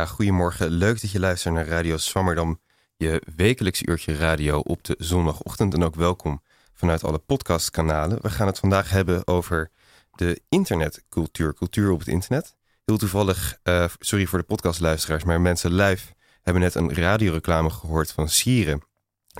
[0.00, 0.70] Ja, goedemorgen.
[0.70, 2.60] Leuk dat je luistert naar Radio Swammerdam,
[2.96, 5.74] je wekelijks uurtje radio op de zondagochtend.
[5.74, 6.42] En ook welkom
[6.74, 8.18] vanuit alle podcastkanalen.
[8.22, 9.70] We gaan het vandaag hebben over
[10.10, 12.56] de internetcultuur, cultuur op het internet.
[12.84, 16.12] Heel toevallig, uh, sorry voor de podcastluisteraars, maar mensen live
[16.42, 18.82] hebben net een radioreclame gehoord van Sieren.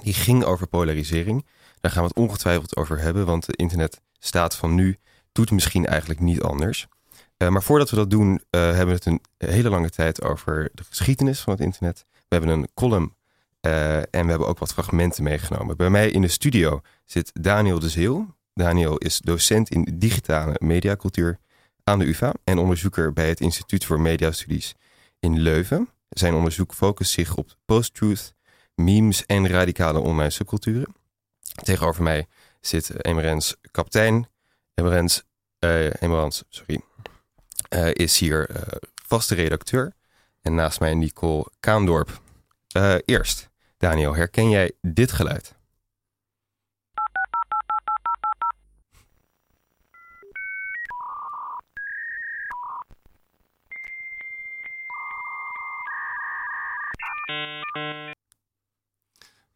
[0.03, 1.47] Die ging over polarisering.
[1.81, 4.99] Daar gaan we het ongetwijfeld over hebben, want de internetstaat van nu
[5.33, 6.87] doet misschien eigenlijk niet anders.
[7.43, 10.71] Uh, maar voordat we dat doen, uh, hebben we het een hele lange tijd over
[10.75, 12.05] de geschiedenis van het internet.
[12.11, 13.15] We hebben een column
[13.61, 15.77] uh, en we hebben ook wat fragmenten meegenomen.
[15.77, 18.35] Bij mij in de studio zit Daniel de Zeeuw.
[18.55, 21.39] Daniel is docent in digitale mediacultuur
[21.85, 24.75] aan de UvA en onderzoeker bij het Instituut voor Mediastudies
[25.19, 25.89] in Leuven.
[26.09, 28.35] Zijn onderzoek focust zich op post-truth,
[28.75, 30.95] memes en radicale online subculturen.
[31.63, 32.27] Tegenover mij
[32.61, 34.29] zit Emerens kaptein.
[34.75, 35.23] Emerens,
[36.01, 36.81] Emerens sorry,
[37.75, 38.57] uh, is hier uh,
[39.07, 39.93] vaste redacteur.
[40.43, 42.21] En naast mij Nicole Kaandorp.
[43.05, 45.59] eerst, Daniel, herken jij dit geluid?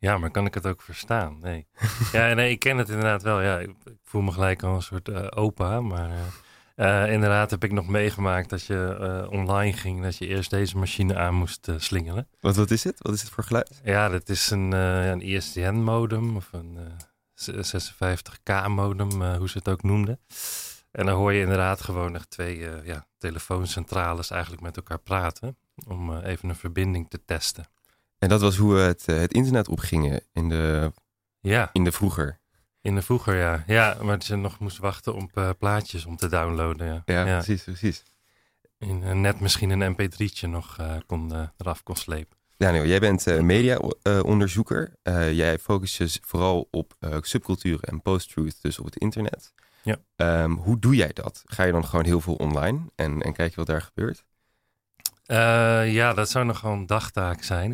[0.04, 1.38] Ja, maar kan ik het ook verstaan?
[1.40, 1.66] Nee.
[2.12, 3.40] ja, nee, ik ken het inderdaad wel.
[3.40, 3.70] Ja, ik,
[4.02, 5.80] voel me gelijk al een soort opa.
[5.80, 6.10] Maar
[7.12, 10.02] inderdaad heb ik nog meegemaakt dat je uh, online ging.
[10.02, 12.28] Dat je eerst deze machine aan moest slingelen.
[12.40, 12.96] Wat, wat is het?
[12.98, 13.80] Wat is het voor geluid?
[13.84, 16.78] Ja, dat is een, een ISDN-modem of een
[17.50, 20.20] 56K-modem, hoe ze het ook noemden.
[20.90, 25.56] En dan hoor je inderdaad gewoon nog twee ja, telefooncentrales eigenlijk met elkaar praten.
[25.88, 27.68] Om even een verbinding te testen.
[28.18, 30.92] En dat was hoe we het, het internet opgingen in de,
[31.40, 31.70] ja.
[31.72, 32.40] in de vroeger.
[32.84, 33.64] In de vroeger, ja.
[33.66, 36.86] Ja, maar ze nog moest wachten op uh, plaatjes om te downloaden.
[36.86, 37.34] Ja, ja, ja.
[37.34, 38.02] precies, precies.
[38.78, 42.36] In, uh, net misschien een mp3'tje nog uh, kon, eraf kon slepen.
[42.56, 44.96] Daniel, jij bent mediaonderzoeker.
[45.32, 49.52] jij focust je vooral op subculturen en post-truth, dus op het internet.
[49.82, 49.96] Ja.
[50.42, 51.42] Um, hoe doe jij dat?
[51.44, 54.24] Ga je dan gewoon heel veel online en, en kijk je wat daar gebeurt?
[55.26, 57.72] Uh, ja, dat zou nog gewoon een dagtaak zijn.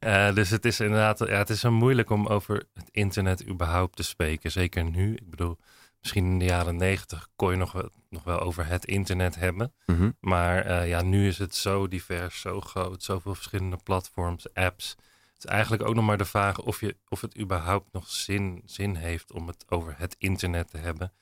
[0.00, 3.96] uh, dus het is inderdaad, ja, het is zo moeilijk om over het internet überhaupt
[3.96, 4.50] te spreken.
[4.50, 5.14] Zeker nu.
[5.14, 5.58] Ik bedoel,
[6.00, 9.72] misschien in de jaren negentig kon je nog wel, nog wel over het internet hebben.
[9.86, 10.16] Mm -hmm.
[10.20, 14.88] Maar uh, ja, nu is het zo divers, zo groot, zoveel verschillende platforms, apps.
[15.34, 18.62] Het is eigenlijk ook nog maar de vraag of, je, of het überhaupt nog zin,
[18.64, 21.12] zin heeft om het over het internet te hebben.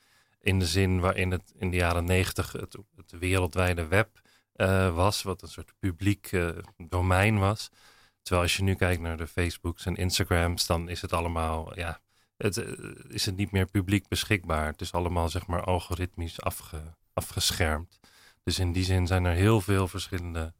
[0.40, 4.22] In de zin waarin het in de jaren negentig het, het wereldwijde web
[4.56, 7.70] uh, was, wat een soort publiek uh, domein was.
[8.22, 12.00] Terwijl als je nu kijkt naar de Facebooks en Instagrams, dan is het allemaal, ja,
[12.36, 14.66] het, uh, is het niet meer publiek beschikbaar.
[14.66, 16.82] Het is allemaal, zeg maar, algoritmisch afge,
[17.12, 18.00] afgeschermd.
[18.42, 20.52] Dus in die zin zijn er heel veel verschillende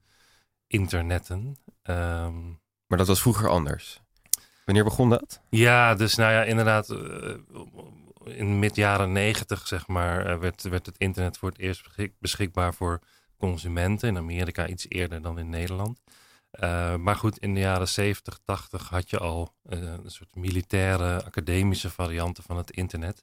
[0.66, 1.56] internetten.
[1.82, 4.00] Um, maar dat was vroeger anders.
[4.64, 5.40] Wanneer begon dat?
[5.50, 6.88] Ja, dus nou ja, inderdaad,
[8.24, 11.88] in mid jaren negentig, zeg maar, werd, werd het internet voor het eerst
[12.18, 13.00] beschikbaar voor
[13.38, 14.08] consumenten.
[14.08, 16.00] In Amerika iets eerder dan in Nederland.
[16.60, 21.24] Uh, maar goed, in de jaren 70, 80 had je al uh, een soort militaire,
[21.24, 23.20] academische varianten van het internet.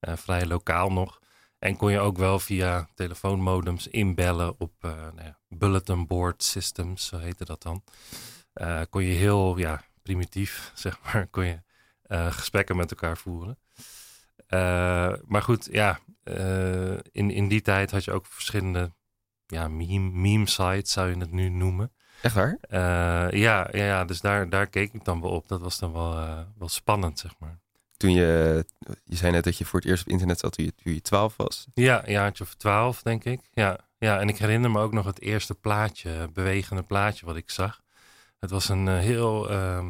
[0.00, 1.18] Uh, vrij lokaal nog.
[1.58, 7.18] En kon je ook wel via telefoonmodems inbellen op nou ja, bulletin board systems, zo
[7.18, 7.82] heette dat dan.
[8.90, 11.60] kon je heel ja, primitief, zeg maar, kon je
[12.30, 13.58] gesprekken met elkaar voeren.
[15.26, 16.00] maar goed, ja,
[17.12, 18.92] in, in die tijd had je ook verschillende
[19.50, 21.92] ja, meme, meme site zou je het nu noemen.
[22.22, 22.58] Echt waar?
[22.70, 25.48] Uh, ja, ja, ja, dus daar, daar keek ik dan wel op.
[25.48, 27.58] Dat was dan wel, uh, wel spannend, zeg maar.
[27.96, 28.64] Toen je,
[29.04, 31.00] je zei net dat je voor het eerst op internet zat toen je, toen je
[31.00, 31.66] 12 was.
[31.74, 33.40] Ja, een jaartje of 12, denk ik.
[33.52, 37.50] Ja, ja, en ik herinner me ook nog het eerste plaatje, bewegende plaatje wat ik
[37.50, 37.80] zag.
[38.38, 39.48] Het was een uh, heel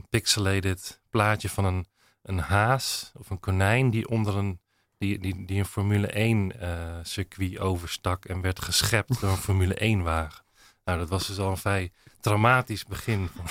[0.09, 1.87] pixelated plaatje van een,
[2.23, 4.61] een haas of een konijn die onder een
[5.01, 6.69] die, die, die een Formule 1 uh,
[7.03, 10.45] circuit overstak en werd geschept door een Formule 1 wagen.
[10.85, 13.47] Nou, dat was dus al een vrij traumatisch begin van,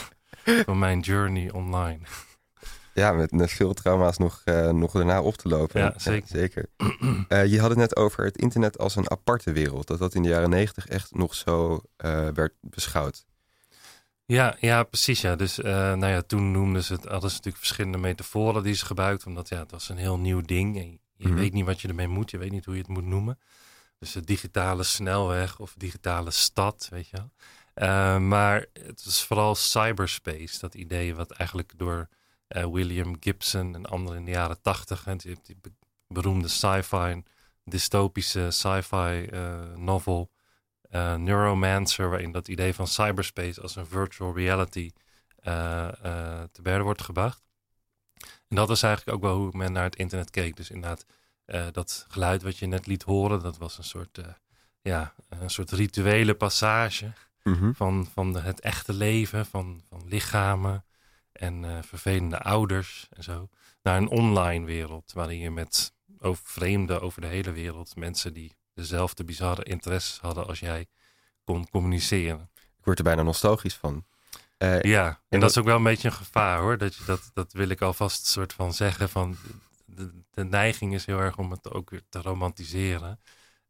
[0.66, 2.00] van mijn journey online.
[2.94, 5.82] Ja, met, met veel trauma's nog, uh, nog daarna op te lopen.
[5.82, 6.28] Ja, zeker.
[6.28, 6.70] Ja, zeker.
[7.30, 9.88] Uh, je had het net over het internet als een aparte wereld.
[9.88, 11.82] Dat dat in de jaren negentig echt nog zo
[12.34, 13.26] werd beschouwd.
[14.26, 15.22] Ja, ja, precies.
[15.22, 15.36] Ja.
[15.36, 19.28] Dus nou ja, toen noemden ze het, hadden ze natuurlijk verschillende metaforen die ze gebruikten.
[19.28, 20.78] Omdat ja, het was een heel nieuw ding.
[20.80, 21.38] En je Mhm.
[21.38, 22.32] weet niet wat je ermee moet.
[22.32, 23.40] Je weet niet hoe je het moet noemen.
[23.98, 27.32] Dus de digitale snelweg of digitale stad, weet je wel.
[27.76, 32.10] Uh, maar het is vooral cyberspace, dat idee wat eigenlijk door
[32.50, 35.58] uh, William Gibson en anderen in de jaren tachtig, die, die
[36.08, 37.24] beroemde sci-fi,
[37.64, 40.32] dystopische sci-fi uh, novel
[41.18, 44.92] Neuromancer, waarin dat idee van cyberspace als een virtual reality
[46.52, 47.49] te berden wordt gebracht.
[48.48, 50.56] En dat was eigenlijk ook wel hoe men naar het internet keek.
[50.56, 51.06] Dus inderdaad,
[51.72, 54.20] dat geluid wat je net liet horen, dat was een soort,
[54.82, 57.14] ja, een soort rituele passage
[57.44, 57.72] mhm.
[57.74, 60.86] van, van het echte leven, van, van lichamen
[61.32, 63.50] en vervelende ouders en zo,
[63.82, 68.56] naar een online wereld waarin je met over vreemden over de hele wereld, mensen die
[68.74, 70.88] dezelfde bizarre interesses hadden als jij,
[71.44, 72.50] kon communiceren.
[72.56, 74.06] Ik word er bijna nostalgisch van.
[74.64, 76.78] Uh, ja, en, dat is ook wel een beetje een gevaar hoor.
[76.78, 79.10] Dat, je, dat, dat wil ik alvast soort van zeggen.
[79.10, 79.38] Van
[79.86, 83.20] de, de neiging is heel erg om het ook weer te romantiseren.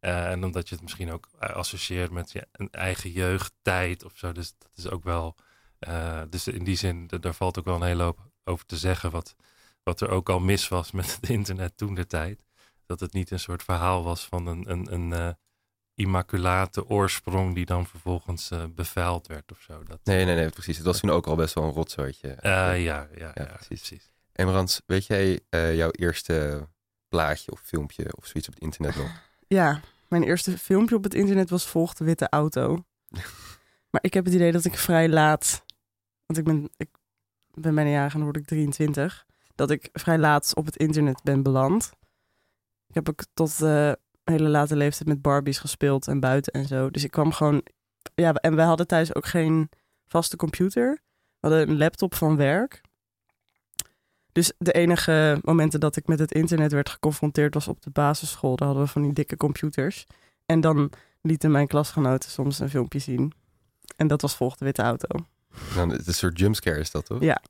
[0.01, 4.31] Uh, en omdat je het misschien ook associeert met je een eigen jeugdtijd of zo.
[4.31, 5.35] Dus dat is ook wel.
[5.87, 9.11] Uh, dus in die zin, daar valt ook wel een hele hoop over te zeggen.
[9.11, 9.35] Wat,
[9.83, 12.43] wat er ook al mis was met het internet toen de tijd.
[12.85, 15.37] Dat het niet een soort verhaal was van een, een, een
[15.99, 19.83] immaculate oorsprong die dan vervolgens uh, bevuild werd of zo.
[19.83, 20.77] Dat, nee, nee, nee, precies.
[20.77, 22.27] Het was toen ook al best wel een rotzootje.
[22.27, 23.67] Uh, ja, ja, ja, ja, precies.
[23.67, 24.11] precies.
[24.31, 26.67] Emrans, weet jij jouw eerste
[27.07, 29.11] plaatje of filmpje of zoiets op het internet nog?
[29.47, 32.85] Ja, mijn eerste filmpje op het internet was Volg de Witte Auto.
[33.91, 35.63] maar ik heb het idee dat ik vrij laat,
[36.25, 36.89] want ik ben, ik
[37.53, 39.25] ben bijna jarig en dan word ik 23
[39.55, 41.91] dat ik vrij laat op het internet ben beland.
[42.87, 43.91] Ik heb ook tot uh,
[44.31, 46.89] hele late leeftijd met Barbies gespeeld en buiten en zo.
[46.89, 47.63] Dus ik kwam gewoon.
[48.15, 49.69] Ja, en wij hadden thuis ook geen
[50.05, 51.01] vaste computer.
[51.39, 52.81] We hadden een laptop van werk.
[54.31, 58.55] Dus de enige momenten dat ik met het internet werd geconfronteerd was op de basisschool.
[58.55, 60.05] Daar hadden we van die dikke computers.
[60.45, 60.91] En dan
[61.21, 63.33] lieten mijn klasgenoten soms een filmpje zien.
[63.95, 65.25] En dat was volgende witte auto.
[65.75, 67.21] Dan, het is een soort jumpscare is dat toch?
[67.21, 67.41] Ja.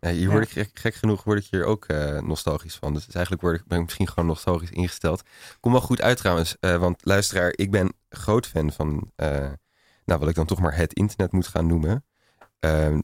[0.00, 2.94] Ja, hier word ik gek genoeg word ik hier ook uh, nostalgisch van.
[2.94, 5.22] Dus eigenlijk word ik, ben ik misschien gewoon nostalgisch ingesteld.
[5.60, 9.26] Kom wel goed uit trouwens, uh, want luisteraar, ik ben groot fan van, uh,
[10.04, 12.04] nou wat ik dan toch maar het internet moet gaan noemen.
[12.60, 13.00] Ehm,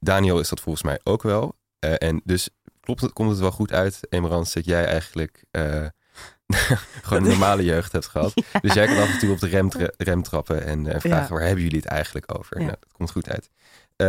[0.00, 1.56] Daniel is dat volgens mij ook wel.
[1.78, 2.48] en dus
[2.80, 5.44] klopt het, komt het wel goed uit, Emerans, dat jij eigenlijk
[7.02, 8.32] gewoon een normale jeugd hebt gehad.
[8.60, 11.64] Dus jij kan af en toe op de rem, rem trappen en vragen, waar hebben
[11.64, 12.56] jullie het eigenlijk over?
[12.56, 13.50] Nou, dat komt goed uit.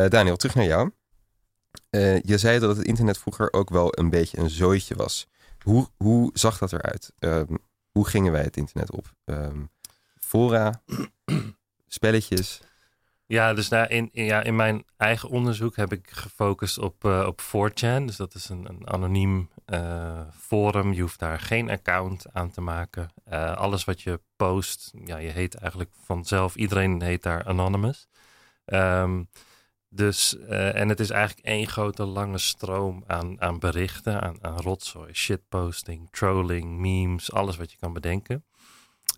[0.10, 0.92] Daniel, terug naar jou.
[1.92, 5.28] Uh, je zei dat het internet vroeger ook wel een beetje een zooitje was.
[5.60, 7.12] Hoe, hoe zag dat eruit?
[7.20, 7.58] Um,
[7.92, 9.12] hoe gingen wij het internet op?
[9.26, 9.70] Um,
[10.20, 10.82] fora,
[11.88, 12.62] spelletjes?
[13.28, 17.26] Ja, dus daar in, in, ja, in mijn eigen onderzoek heb ik gefocust op, uh,
[17.28, 18.06] op 4chan.
[18.06, 20.94] Dus dat is een, een anoniem uh, forum.
[20.94, 23.10] Je hoeft daar geen account aan te maken.
[23.32, 26.56] Uh, alles wat je post, ja, je heet eigenlijk vanzelf.
[26.56, 28.08] Iedereen heet daar Anonymous.
[28.66, 29.30] Um,
[29.96, 34.60] dus, uh, en het is eigenlijk één grote lange stroom aan, aan berichten, aan, aan
[34.60, 38.44] rotzooi, shitposting, trolling, memes, alles wat je kan bedenken.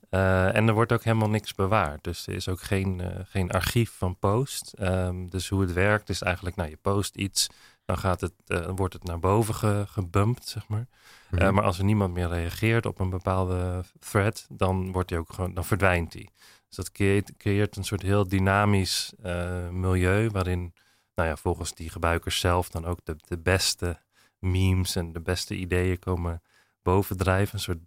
[0.09, 2.03] Uh, en er wordt ook helemaal niks bewaard.
[2.03, 4.73] Dus er is ook geen, uh, geen archief van post.
[4.79, 7.47] Um, dus hoe het werkt is eigenlijk, nou je post iets,
[7.85, 8.33] dan gaat het,
[8.75, 10.87] wordt het naar boven ge, gebumpt, zeg maar.
[11.29, 11.53] Mm -hmm.
[11.53, 15.53] maar als er niemand meer reageert op een bepaalde thread, dan, wordt die ook gewoon,
[15.53, 16.31] dan verdwijnt die.
[16.77, 16.91] Dat
[17.37, 20.73] creëert, een soort heel dynamisch uh, milieu waarin,
[21.15, 24.01] nou ja, volgens die gebruikers zelf dan ook de, de beste
[24.39, 26.41] memes en de beste ideeën komen
[26.81, 27.53] bovendrijven.
[27.53, 27.79] Een soort,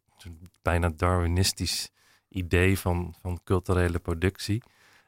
[0.62, 1.90] bijna Darwinistisch
[2.28, 4.62] idee van, van culturele productie.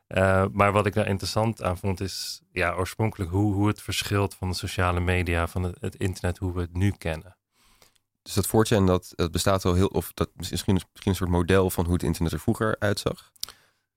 [0.09, 4.35] Uh, maar wat ik daar interessant aan vond is ja, oorspronkelijk hoe, hoe het verschilt
[4.35, 7.37] van de sociale media, van het, het internet, hoe we het nu kennen.
[8.23, 11.71] Dus dat 4 dat, dat bestaat al heel, of dat misschien, misschien een soort model
[11.71, 13.33] van hoe het internet er vroeger uitzag.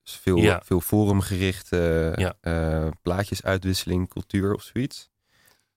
[0.06, 0.62] Dus veel, ja.
[0.64, 2.36] veel forumgerichte ja.
[2.42, 5.10] uh, plaatjesuitwisseling, cultuur of zoiets.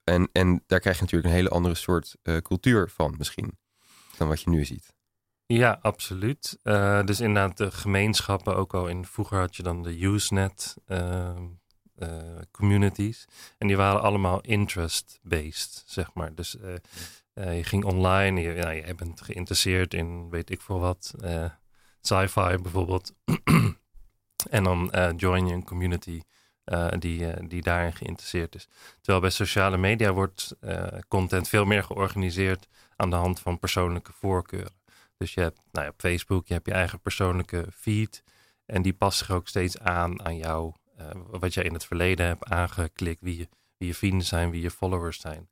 [0.04, 3.58] En, en daar krijg je natuurlijk een hele andere soort uh, cultuur van misschien
[4.16, 4.94] dan wat je nu ziet.
[5.46, 6.58] Ja, absoluut.
[6.62, 9.06] Uh, dus inderdaad de gemeenschappen ook al in.
[9.06, 11.46] Vroeger had je dan de Usenet ehm,
[12.50, 13.24] communities.
[13.58, 16.34] En die waren allemaal interest-based, zeg maar.
[16.34, 16.56] Dus
[17.32, 21.14] je ging online, je, ja, je bent geïnteresseerd in weet ik veel wat.
[22.00, 23.12] sci-fi bijvoorbeeld.
[24.50, 26.20] En dan uh, join je een community
[26.64, 28.68] uh, die, uh, die daarin geïnteresseerd is.
[29.00, 30.56] Terwijl bij sociale media wordt
[31.08, 34.76] content veel meer georganiseerd aan de hand van persoonlijke voorkeuren.
[35.16, 38.22] Dus je hebt nou ja, op Facebook, je hebt je eigen persoonlijke feed.
[38.66, 40.72] En die past zich ook steeds aan aan jou,
[41.30, 44.70] wat jij in het verleden hebt aangeklikt, wie je, wie je vrienden zijn, wie je
[44.70, 45.48] followers zijn.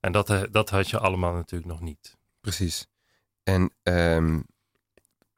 [0.00, 2.16] En dat, dat had je allemaal natuurlijk nog niet.
[2.40, 2.86] Precies.
[3.42, 4.46] En um,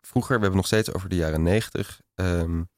[0.00, 2.00] vroeger, we hebben nog steeds over de jaren negentig.
[2.14, 2.70] Um,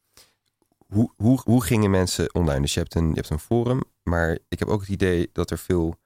[0.94, 2.60] hoe, hoe, hoe gingen mensen online?
[2.60, 5.50] Dus je hebt, een, je hebt een forum, maar ik heb ook het idee dat
[5.50, 5.96] er veel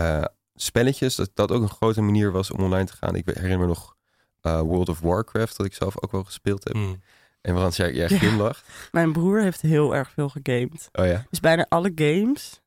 [0.00, 3.14] uh, spelletjes, dat dat ook een grote manier was om online te gaan.
[3.14, 3.96] Ik herinner me nog
[4.42, 6.74] uh, World of Warcraft, dat ik zelf ook wel gespeeld heb.
[6.74, 7.00] Mm.
[7.40, 8.18] En waarom jij, jij Ja.
[8.18, 8.64] glimlacht?
[8.92, 10.88] Mijn broer heeft heel erg veel gegamed.
[10.92, 11.24] Oh ja?
[11.30, 12.60] Dus bijna alle games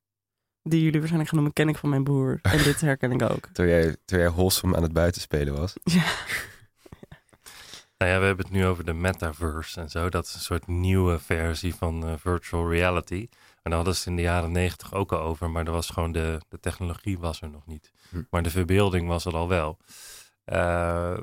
[0.63, 2.39] die jullie waarschijnlijk gaan noemen, ken ik van mijn broer.
[2.41, 3.47] En dit herken ik ook.
[3.53, 5.73] Terwijl jij, terwijl jij wholesome aan het buitenspelen was.
[5.83, 6.03] Ja.
[8.01, 10.09] Nou ja, we hebben het nu over de metaverse en zo.
[10.09, 13.27] Dat is een soort nieuwe versie van eh, virtual reality.
[13.31, 15.49] En daar hadden ze het in de jaren negentig ook al over.
[15.49, 17.91] Maar er was gewoon de, de technologie was er nog niet.
[18.09, 18.21] Hm.
[18.29, 19.77] Maar de verbeelding was er al wel.
[20.43, 21.17] Eh,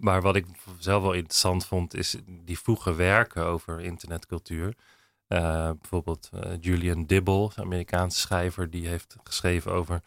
[0.00, 0.46] maar wat ik
[0.78, 4.74] zelf wel interessant vond, is die vroege werken over internetcultuur.
[5.26, 6.30] Eh, bijvoorbeeld
[6.60, 10.02] Julian Dibble, een Amerikaanse schrijver, die heeft geschreven over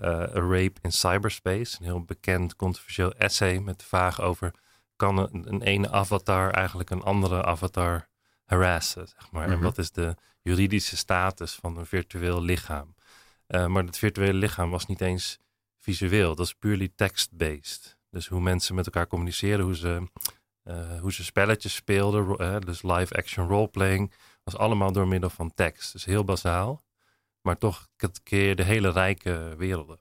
[0.00, 1.76] A Rape in Cyberspace.
[1.78, 4.54] Een heel bekend controversieel essay met de vraag over
[4.96, 8.08] kan een, een ene avatar eigenlijk een andere avatar
[8.44, 9.44] harassen, zeg maar.
[9.44, 9.62] En Mhm.
[9.62, 12.94] wat is de juridische status van een virtueel lichaam?
[13.46, 15.38] Eh, maar het virtuele lichaam was niet eens
[15.78, 17.98] visueel, dat is purely text-based.
[18.10, 20.08] Dus hoe mensen met elkaar communiceren, hoe ze,
[20.62, 24.12] eh, hoe ze spelletjes speelden, eh, dus live-action roleplaying,
[24.44, 25.92] was allemaal door middel van tekst.
[25.92, 26.82] Dus heel bazaal,
[27.40, 27.88] maar toch
[28.22, 30.00] creëerde hele rijke werelden.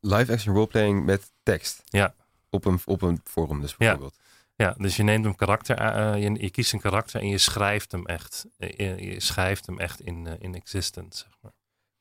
[0.00, 1.82] Live action roleplaying met tekst.
[1.84, 2.14] Ja.
[2.54, 4.18] Op een, op een forum dus bijvoorbeeld.
[4.56, 7.92] Ja, dus je neemt een karakter, eh, je, je kiest een karakter en je schrijft
[7.92, 11.52] hem echt, eh, je, je schrijft hem echt in, in existence, zeg maar.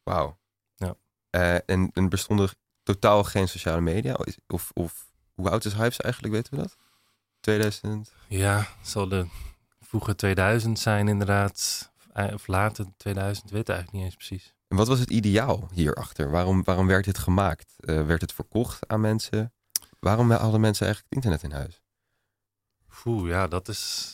[0.03, 0.39] Wauw.
[0.75, 0.95] Ja.
[1.29, 4.17] Eh, en, en bestonden er totaal geen sociale media?
[4.47, 6.75] Of, of hoe oud is Hypes eigenlijk, weten we dat?
[7.39, 8.13] 2000?
[8.27, 9.27] Ja, het zal de
[9.79, 11.91] vroege 2000 zijn inderdaad,
[12.33, 14.55] of later 2000, weet ik eigenlijk niet eens precies.
[14.67, 16.29] En wat was het ideaal hierachter?
[16.29, 17.73] Waarom, waarom werd dit gemaakt?
[17.77, 19.53] Werd het verkocht aan mensen?
[20.05, 21.81] Waarom hadden mensen eigenlijk het internet in huis?
[23.05, 24.13] Oeh, ja, dat is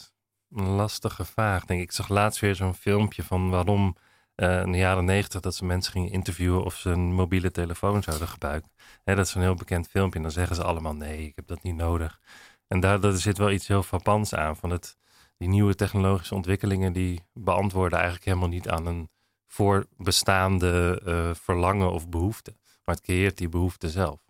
[0.50, 1.66] een lastige vraag.
[1.66, 1.86] Denk ik.
[1.86, 3.96] ik zag laatst weer zo'n filmpje van waarom
[4.36, 8.04] eh, in de jaren negentig dat ze mensen gingen interviewen of ze een mobiele telefoon
[8.04, 8.72] zouden gebruiken.
[9.04, 11.48] Hè, dat is een heel bekend filmpje en dan zeggen ze allemaal nee, ik heb
[11.48, 12.20] dat niet nodig.
[12.68, 14.98] En daar, daar zit wel iets heel frappants aan van het,
[15.38, 19.10] die nieuwe technologische ontwikkelingen die beantwoorden eigenlijk helemaal niet aan een
[19.48, 22.56] voorbestaande eh, verlangen of behoefte.
[22.86, 24.27] Maar het creëert die behoefte zelf.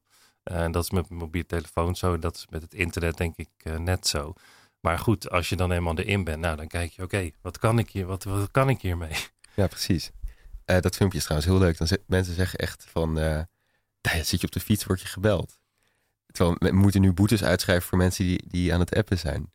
[0.48, 2.20] Eh, En dat is met mobiele telefoon zo.
[2.20, 4.34] Dat is met het internet denk ik eh, net zo.
[4.80, 7.80] Maar goed, als je dan eenmaal erin bent, nou dan kijk je, oké, wat kan
[7.80, 9.16] ik hier, wat, wat kan ik hiermee?
[9.56, 10.12] Ja, precies.
[10.66, 11.78] Eh, dat filmpje is trouwens heel leuk.
[11.78, 13.46] Dan mensen zeggen echt van, nou
[14.02, 15.60] zit je op de fiets, word je gebeld.
[16.32, 19.52] Terwijl we moeten nu boetes uitschrijven voor mensen die, die aan het appen zijn.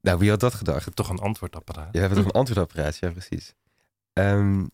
[0.00, 0.96] Nou, wie had dat gedacht?
[0.96, 1.84] Toch een antwoordapparaat.
[1.84, 3.54] Ja, we hebben toch een antwoordapparaat, ja precies.
[4.12, 4.66] Ehm,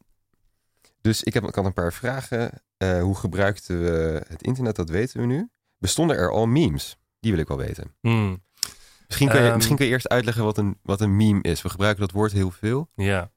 [1.01, 2.63] dus ik heb ik had een paar vragen.
[2.79, 4.77] Hoe gebruikten we het internet?
[4.77, 5.49] Dat weten we nu.
[5.81, 6.97] Bestonden er al memes?
[7.21, 7.95] Die wil ik wel weten.
[8.01, 8.43] Hmm,
[9.07, 9.57] Misschien kun je, Ehm.
[9.57, 11.63] misschien kun je eerst uitleggen wat een, wat een meme is.
[11.63, 12.89] We gebruiken dat woord heel veel.
[12.95, 13.31] ja,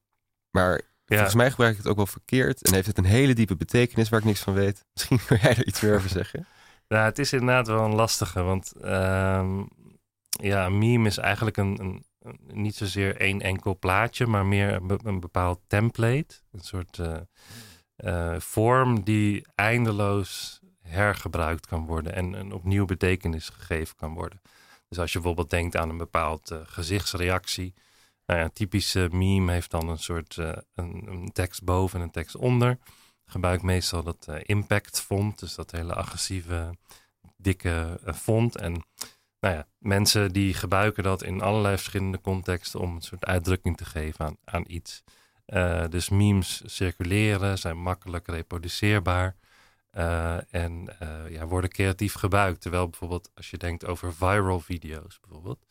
[0.50, 0.82] Maar ja.
[1.06, 2.64] volgens mij gebruik ik het ook wel verkeerd.
[2.68, 4.86] En heeft het een hele diepe betekenis waar ik niks van weet.
[4.94, 6.48] Misschien kun jij er iets meer over zeggen.
[6.88, 9.64] Nou, het is inderdaad wel een lastige, want ehm,
[10.30, 12.06] ja, een meme is eigenlijk een, een,
[12.48, 16.36] niet zozeer één enkel plaatje, maar meer een bepaald template.
[16.52, 17.16] Een soort eh,
[17.96, 24.42] eh, vorm die eindeloos hergebruikt kan worden en een opnieuw betekenis gegeven kan worden.
[24.94, 27.74] Dus als je bijvoorbeeld denkt aan een bepaald eh, gezichtsreactie.
[28.26, 32.36] Nou een typische meme heeft dan een soort eh, een, tekst boven en een tekst
[32.36, 32.78] onder
[33.26, 36.78] gebruik meestal dat eh, impact font, dus dat hele agressieve,
[37.38, 38.56] dikke font.
[38.56, 38.86] En
[39.40, 43.86] nou ja, mensen die gebruiken dat in allerlei verschillende contexten om een soort uitdrukking te
[43.86, 45.04] geven aan, aan iets.
[45.90, 49.36] Dus memes circuleren, zijn makkelijk reproduceerbaar
[49.94, 52.62] eh, en eh, ja, worden creatief gebruikt.
[52.62, 55.66] Terwijl bijvoorbeeld als je denkt over viral video's bijvoorbeeld,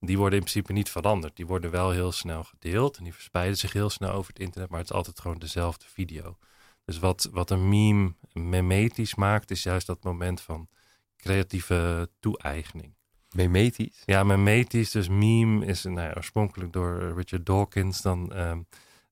[0.00, 1.36] die worden in principe niet veranderd.
[1.36, 4.70] Die worden wel heel snel gedeeld en die verspreiden zich heel snel over het internet,
[4.70, 6.38] maar het is altijd gewoon dezelfde video.
[6.84, 10.68] Dus wat, wat een meme memetisch maakt, is juist dat moment van
[11.16, 12.94] creatieve toe-eigening.
[13.30, 14.02] Memetisch.
[14.04, 18.60] Ja, memetisch, dus meme is nou ja, oorspronkelijk door Richard Dawkins dan ehm,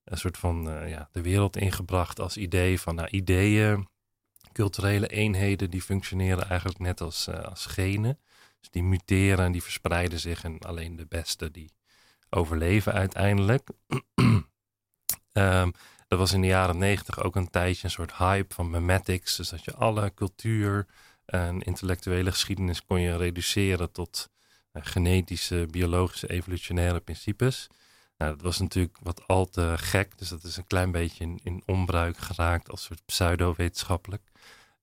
[0.03, 3.87] een soort van eh, ja, de wereld ingebracht als idee van nou, ideeën,
[4.53, 8.19] culturele eenheden die functioneren eigenlijk net als, eh, als genen.
[8.59, 11.71] Dus die muteren en die verspreiden zich en alleen de beste die
[12.29, 13.67] overleven uiteindelijk.
[15.33, 15.71] Ehm,
[16.07, 19.35] dat was in de jaren negentig ook een tijdje een soort hype van memetics.
[19.35, 20.87] Dus dat je alle cultuur
[21.25, 24.29] en intellectuele geschiedenis kon je reduceren tot
[24.71, 27.69] eh, genetische, biologische, evolutionaire principes.
[28.17, 31.63] Nou, dat was natuurlijk wat al te gek, dus dat is een klein beetje in
[31.65, 34.21] onbruik geraakt als soort pseudo-wetenschappelijk.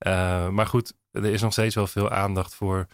[0.00, 2.86] Eh, maar goed, er is nog steeds wel veel aandacht voor.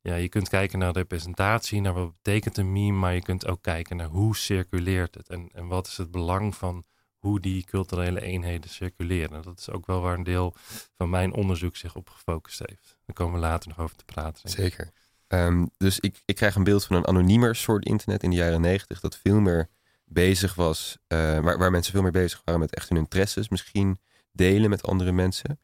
[0.00, 3.62] Ja, je kunt kijken naar representatie, naar wat betekent een meme, maar je kunt ook
[3.62, 6.84] kijken naar hoe circuleert het en, en wat is het belang van
[7.16, 9.42] hoe die culturele eenheden circuleren.
[9.42, 10.54] Dat is ook wel waar een deel
[10.96, 12.98] van mijn onderzoek zich op gefocust heeft.
[13.06, 14.50] Daar komen we later nog over te praten.
[14.50, 14.92] Zeker.
[15.26, 18.60] Ehm, dus ik, ik krijg een beeld van een anoniemer soort internet in de jaren
[18.60, 19.00] negentig.
[19.00, 19.70] Dat veel meer
[20.04, 20.98] bezig was.
[21.06, 23.48] eh, waar, waar mensen veel meer bezig waren met echt hun interesses.
[23.48, 24.00] Misschien
[24.32, 25.60] delen met andere mensen.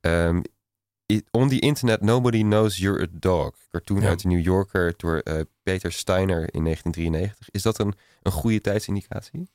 [0.00, 0.40] Ehm,
[1.30, 3.54] on the internet, nobody knows you're a dog.
[3.70, 4.08] Cartoon Ja.
[4.08, 7.50] uit de New Yorker door eh, Peter Steiner in 1993.
[7.50, 9.48] Is dat een, een goede tijdsindicatie?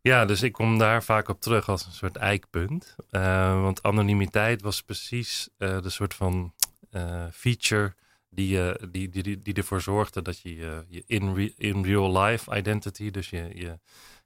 [0.00, 2.96] Ja, dus ik kom daar vaak op terug als een soort eikpunt.
[3.10, 6.54] Eh, want anonimiteit was precies eh, de soort van
[7.32, 7.94] feature
[8.28, 8.58] die,
[8.90, 12.56] die, die, die, die ervoor zorgde dat je je, je in, re- in real life
[12.56, 13.78] identity, dus je, je,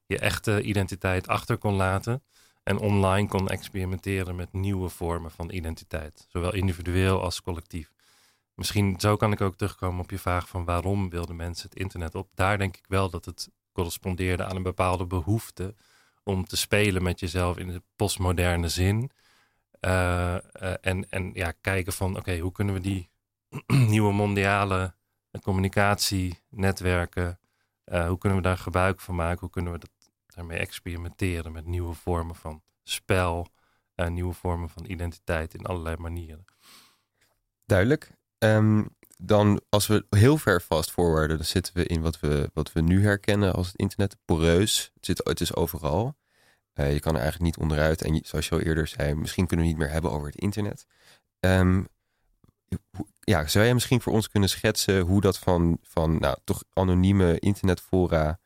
[0.06, 2.22] je echte identiteit achter kon laten.
[2.64, 6.26] En online kon experimenteren met nieuwe vormen van identiteit.
[6.28, 7.92] Zowel individueel als collectief.
[8.54, 12.14] Misschien zo kan ik ook terugkomen op je vraag van waarom wilden mensen het internet
[12.14, 12.28] op.
[12.34, 15.74] Daar denk ik wel dat het correspondeerde aan een bepaalde behoefte
[16.22, 19.10] om te spelen met jezelf in de postmoderne zin.
[19.80, 20.40] Eh, eh,
[20.80, 23.10] en, en ja, kijken van oké, hoe kunnen we die
[23.92, 24.94] nieuwe mondiale
[25.42, 27.38] communicatienetwerken,
[27.84, 29.40] eh, hoe kunnen we daar gebruik van maken?
[29.40, 29.90] Hoe kunnen we dat,
[30.34, 33.46] daarmee experimenteren met nieuwe vormen van spel,
[33.94, 36.44] eh, nieuwe vormen van identiteit in allerlei manieren.
[37.66, 38.10] Duidelijk.
[38.38, 38.84] Ehm,
[39.18, 42.80] dan als we heel ver fast forwarden, dan zitten we in wat we, wat we
[42.80, 44.16] nu herkennen als het internet.
[44.24, 44.90] Poreus.
[44.94, 46.16] Het, zit, het is overal.
[46.72, 48.02] Eh, je kan er eigenlijk niet onderuit.
[48.02, 50.36] En je- zoals je al eerder zei, misschien kunnen we niet meer hebben over het
[50.40, 50.86] internet.
[51.40, 51.82] Ehm,
[53.20, 57.38] ja, zou jij misschien voor ons kunnen schetsen hoe dat van, van nou, toch anonieme
[57.38, 58.40] internetfora,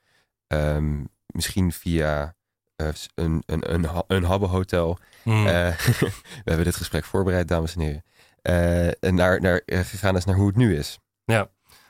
[0.47, 1.05] ehm,
[1.39, 2.35] misschien via
[2.77, 5.47] eh, een, een, een, een habbehotel, Hmm.
[5.47, 5.79] eh,
[6.45, 8.05] we hebben dit gesprek voorbereid, dames en heren.
[8.43, 10.99] Eh, en naar, naar, gegaan is naar hoe het nu is.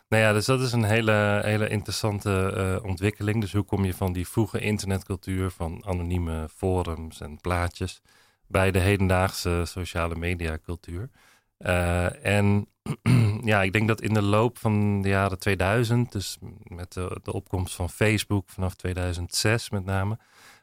[0.09, 3.41] Nou ja, dus dat is een hele, hele interessante ontwikkeling.
[3.41, 8.01] Dus hoe kom je van die vroege internetcultuur van anonieme forums en plaatjes
[8.47, 11.11] bij de hedendaagse sociale media cultuur?
[11.59, 12.69] Eh, en
[13.45, 17.75] ja, ik denk dat in de loop van de jaren 2000, dus met de, opkomst
[17.75, 20.19] van Facebook vanaf 2006 met name,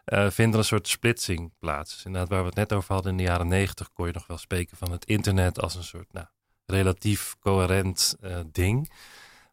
[0.05, 1.93] eh, vindt er een soort splitsing plaats.
[1.93, 4.27] Dus inderdaad, waar we het net over hadden in de jaren 90, kon je nog
[4.27, 6.25] wel spreken van het internet als een soort nou,
[6.65, 8.91] relatief coherent eh, ding.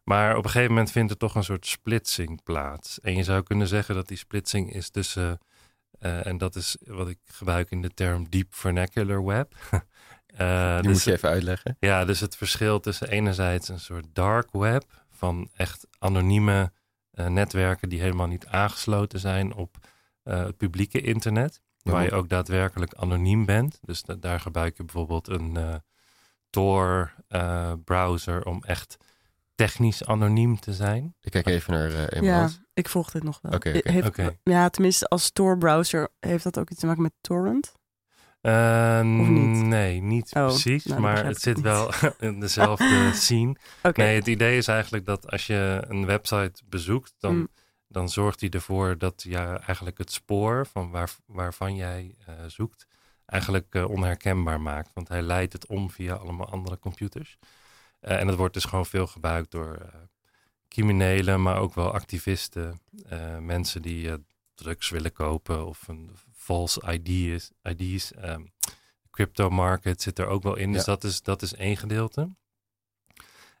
[0.03, 2.99] Maar op een gegeven moment vindt er toch een soort splitsing plaats.
[2.99, 5.39] En je zou kunnen zeggen dat die splitsing is tussen,
[5.99, 9.55] eh, en dat is wat ik gebruik in de term deep vernacular web.
[10.37, 11.77] Eh, Die dus moet je even uitleggen.
[11.79, 16.71] ja, dus het verschil tussen enerzijds een soort dark web van echt anonieme
[17.11, 19.77] eh, netwerken die helemaal niet aangesloten zijn op
[20.23, 23.79] eh, het publieke internet, waar je ook daadwerkelijk anoniem bent.
[23.81, 25.75] Dus da- daar gebruik je bijvoorbeeld een eh,
[26.49, 28.97] Tor-browser om echt
[29.55, 31.15] technisch anoniem te zijn.
[31.21, 33.51] Ik kijk even naar eh Ja, ik volg dit nog wel.
[33.53, 34.37] Oké, Oké.
[34.43, 37.73] Ja, tenminste als Tor-browser heeft dat ook iets te maken met torrent?
[38.43, 39.63] Eh, Of niet?
[39.65, 43.55] Nee, niet Oh, precies, nou, maar het zit wel in dezelfde scene.
[43.93, 47.47] Nee, het idee is eigenlijk dat als je een website bezoekt, dan, Mm.
[47.87, 52.87] dan zorgt hij ervoor dat ja, eigenlijk het spoor van waar, waarvan jij eh, zoekt,
[53.25, 54.91] eigenlijk eh, onherkenbaar maakt.
[54.93, 57.37] Want hij leidt het om via allemaal andere computers.
[57.99, 59.77] Eh, en dat wordt dus gewoon veel gebruikt door
[60.67, 62.79] criminelen, maar ook wel activisten,
[63.39, 64.11] mensen die
[64.55, 66.11] drugs willen kopen of een
[66.43, 68.41] false ID's, ID's ehm,
[69.11, 70.71] crypto market zit er ook wel in.
[70.71, 70.91] Dus Ja.
[70.93, 72.21] dat is, dat is één gedeelte.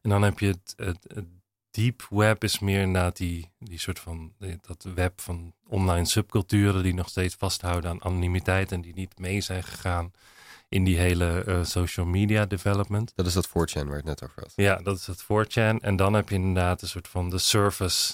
[0.01, 1.25] En dan heb je het, het, het
[1.71, 6.93] deep web is meer inderdaad die, die soort van dat web van online subculturen die
[6.93, 10.11] nog steeds vasthouden aan anonimiteit en die niet mee zijn gegaan
[10.69, 13.11] in die hele eh, social media development.
[13.15, 14.53] Dat is dat 4chan waar het net over had.
[14.55, 15.79] Ja, dat is het 4chan.
[15.81, 18.13] En dan heb je inderdaad een soort van de surface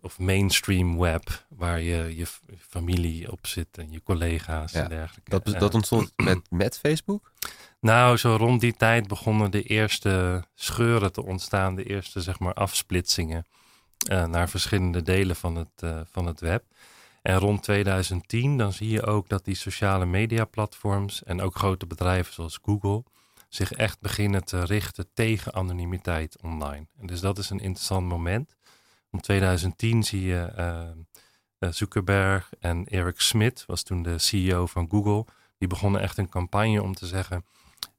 [0.00, 2.26] of mainstream web, waar je je
[2.58, 5.30] familie op zit en je collega's Ja, en dergelijke.
[5.30, 7.32] Dat, dat ontstond met, met Facebook?
[7.80, 12.54] Nou, zo rond die tijd begonnen de eerste scheuren te ontstaan, de eerste zeg maar
[12.54, 13.46] afsplitsingen
[14.08, 16.64] eh, naar verschillende delen van het, eh, van het web.
[17.22, 21.86] En rond 2010 dan zie je ook dat die sociale media platforms en ook grote
[21.86, 23.04] bedrijven zoals Google
[23.48, 26.86] zich echt beginnen te richten tegen anonimiteit online.
[27.00, 28.56] En dus dat is een interessant moment.
[29.10, 30.88] Om 2010 zie je eh,
[31.58, 35.24] eh, Zuckerberg en Eric Schmidt, was toen de CEO van Google,
[35.58, 37.44] die begonnen echt een campagne om te zeggen,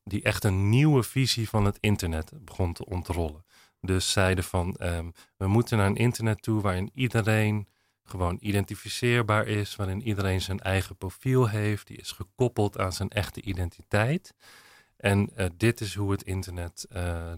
[0.03, 3.45] die echt een nieuwe visie van het internet begon te ontrollen.
[3.81, 7.67] Dus zeiden van, ehm, we moeten naar een internet toe waarin iedereen
[8.03, 13.41] gewoon identificeerbaar is, waarin iedereen zijn eigen profiel heeft, die is gekoppeld aan zijn echte
[13.41, 14.33] identiteit.
[14.97, 16.85] En eh, dit is hoe het internet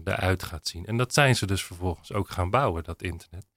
[0.04, 0.86] eruit gaat zien.
[0.86, 3.51] En dat zijn ze dus vervolgens ook gaan bouwen, dat internet.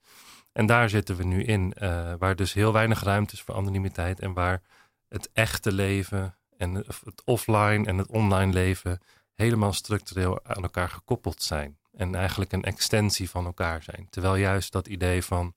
[0.56, 4.20] En daar zitten we nu in, eh, waar dus heel weinig ruimte is voor anonimiteit
[4.20, 4.62] en waar
[5.08, 9.00] het echte leven en het offline en het online leven
[9.34, 11.78] helemaal structureel aan elkaar gekoppeld zijn.
[11.96, 14.06] en eigenlijk een extensie van elkaar zijn.
[14.10, 15.54] Terwijl juist dat idee van,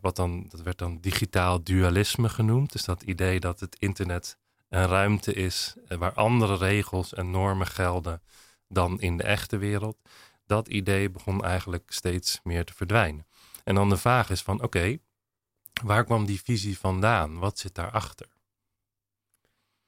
[0.00, 4.86] wat dan, dat werd dan digitaal dualisme genoemd, dus dat idee dat het internet een
[4.86, 8.22] ruimte is eh, waar andere regels en normen gelden
[8.68, 9.96] dan in de echte wereld.
[10.46, 13.26] Dat idee begon eigenlijk steeds meer te verdwijnen.
[13.64, 14.98] En dan de vraag is van oké,
[15.82, 17.38] waar kwam die visie vandaan?
[17.38, 18.26] Wat zit daarachter?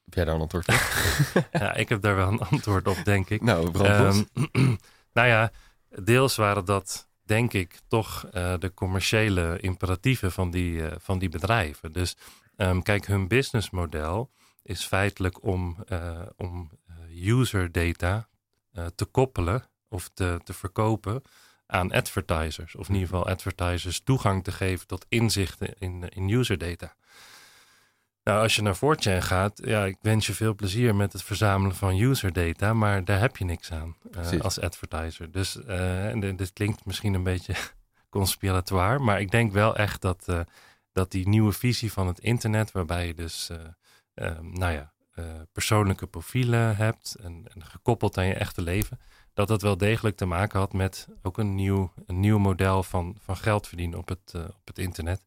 [0.05, 0.75] Heb jij daar een antwoord op?
[1.63, 3.43] ja, ik heb daar wel een antwoord op, denk ik.
[3.43, 4.29] Nou, um,
[5.13, 5.53] Nou ja,
[5.89, 11.29] deels waren dat, denk ik, toch uh, de commerciële imperatieven van die, uh, van die
[11.29, 11.93] bedrijven.
[11.93, 12.17] Dus
[12.57, 14.31] um, kijk, hun businessmodel
[14.63, 16.71] is feitelijk om, uh, om
[17.25, 18.29] user data
[18.95, 21.23] te koppelen of te, te verkopen
[21.73, 22.75] aan advertisers.
[22.75, 26.95] Of in ieder geval advertisers toegang te geven tot inzichten in, in user data.
[28.25, 31.77] Nou, als je naar 4 gaat, ja, ik wens je veel plezier met het verzamelen
[31.77, 33.97] van user data, maar daar heb je niks aan
[34.33, 35.31] uh, als advertiser.
[35.31, 37.55] Dus uh, en dit klinkt misschien een beetje
[38.19, 40.41] conspiratoire, maar ik denk wel echt dat, uh,
[40.93, 43.51] dat die nieuwe visie van het internet, waarbij je dus,
[44.41, 44.93] nou ja,
[45.53, 48.99] persoonlijke profielen hebt en, en, gekoppeld aan je echte leven,
[49.35, 53.17] dat dat wel degelijk te maken had met ook een nieuw, een nieuw model van,
[53.21, 55.23] van geld verdienen op het, op het internet.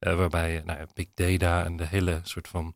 [0.00, 2.74] Uh, waarbij nou ja, big data en de hele soort van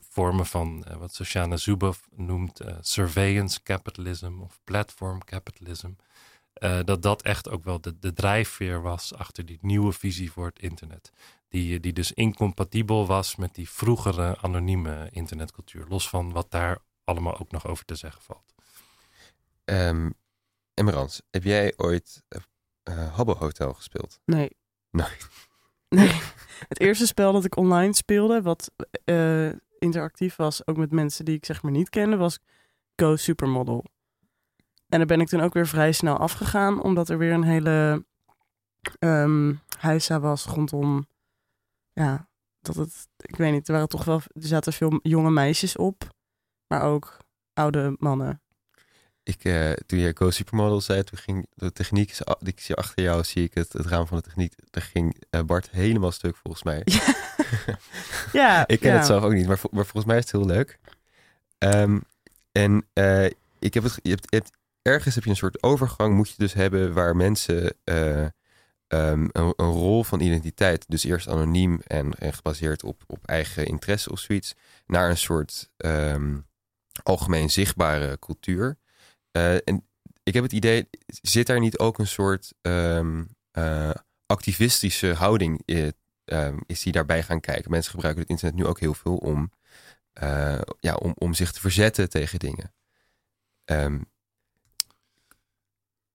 [0.00, 5.90] vormen van wat Shoshana Zuboff noemt surveillance capitalism of platform capitalism.
[6.84, 10.58] dat dat echt ook wel de, de drijfveer was achter die nieuwe visie voor het
[10.58, 11.12] internet.
[11.48, 15.86] Die, die dus incompatibel was met die vroegere anonieme internetcultuur.
[15.88, 18.47] Los van wat daar allemaal ook nog over te zeggen valt.
[19.70, 20.14] Um,
[20.74, 22.22] Emerans, heb jij ooit
[23.12, 24.20] Habbo Hotel gespeeld?
[24.24, 24.56] Nee.
[24.90, 25.06] Nee.
[25.90, 26.20] Nee.
[26.68, 28.70] Het eerste spel dat ik online speelde, wat
[29.04, 32.38] uh, interactief was, ook met mensen die ik zeg maar niet kende, was
[32.96, 33.84] Go Supermodel.
[34.88, 38.04] En daar ben ik toen ook weer vrij snel afgegaan, omdat er weer een hele
[38.98, 41.06] um, heisa was rondom,
[41.92, 42.28] ja,
[42.60, 46.14] dat het, ik weet niet, er waren toch wel, er zaten veel jonge meisjes op,
[46.66, 47.16] maar ook
[47.52, 48.42] oude mannen.
[49.28, 53.24] Ik, uh, toen je Go Supermodel zei, toen ging de techniek, ik zie achter jou,
[53.24, 56.62] zie ik het, het raam van de techniek, daar ging uh, Bart helemaal stuk volgens
[56.62, 56.82] mij.
[56.84, 57.14] Ja,
[58.40, 58.96] ja ik ken ja.
[58.96, 60.78] het zelf ook niet, maar, maar volgens mij is het heel leuk.
[61.58, 62.02] Um,
[62.52, 63.24] en uh,
[63.58, 64.50] ik heb het, je hebt, je hebt,
[64.82, 68.32] ergens heb je een soort overgang, moet je dus hebben waar mensen um,
[68.88, 74.10] een, een, rol van identiteit, dus eerst anoniem en, en gebaseerd op, op eigen interesse
[74.10, 74.54] of zoiets,
[74.86, 76.46] naar een soort um,
[77.02, 78.76] algemeen zichtbare cultuur.
[79.32, 79.86] Uh, en
[80.22, 83.90] ik heb het idee, zit daar niet ook een soort um, uh,
[84.26, 85.62] activistische houding?
[85.66, 85.88] Uh,
[86.24, 87.70] um, is die daarbij gaan kijken?
[87.70, 89.50] Mensen gebruiken het internet nu ook heel veel om,
[90.80, 92.72] ja, om, om zich te verzetten tegen dingen.
[93.64, 94.06] Um,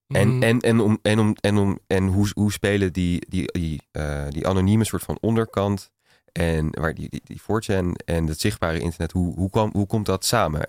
[0.08, 0.44] en, Mm.
[0.44, 3.82] en, en, om, en, om, en, om, en hoe, hoe spelen die, die, die,
[4.30, 5.92] die anonieme soort van onderkant
[6.34, 10.06] en waar die, die, die 4chan en het zichtbare internet, hoe, hoe, kwam, hoe komt
[10.06, 10.68] dat samen?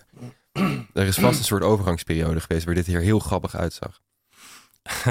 [0.92, 4.00] Er is vast een soort overgangsperiode geweest waar dit hier heel grappig uitzag.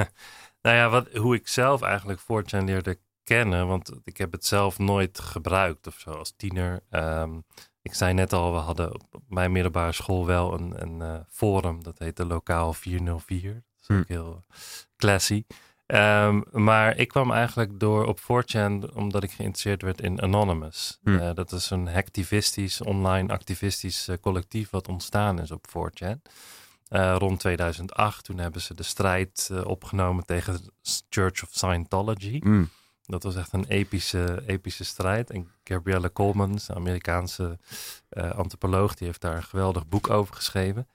[0.62, 4.80] nou ja, wat, hoe ik zelf eigenlijk 4chan leerde kennen, want ik heb het zelf
[4.80, 6.84] nooit gebruikt of zo als tiener.
[6.92, 7.44] Um,
[7.82, 11.84] ik zei net al, we hadden op mijn middelbare school wel een, een uh, forum,
[11.84, 13.54] dat heette Lokaal 404.
[13.54, 14.14] Dat is ook hm.
[14.14, 14.46] heel
[14.98, 15.46] classy.
[15.94, 21.00] Um, maar ik kwam eigenlijk door op 4chan omdat ik geïnteresseerd werd in Anonymous.
[21.04, 21.10] Hm.
[21.10, 26.32] Uh, dat is een hacktivistisch, online activistisch uh, collectief wat ontstaan is op 4chan.
[26.90, 30.72] Uh, rond 2008, toen hebben ze de strijd opgenomen tegen de
[31.10, 32.40] Church of Scientology.
[32.40, 32.64] Hm.
[33.06, 35.30] Dat was echt een epische, epische strijd.
[35.30, 37.60] En Gabrielle Coleman, een Amerikaanse
[38.10, 40.88] antropoloog, die heeft daar een geweldig boek over geschreven.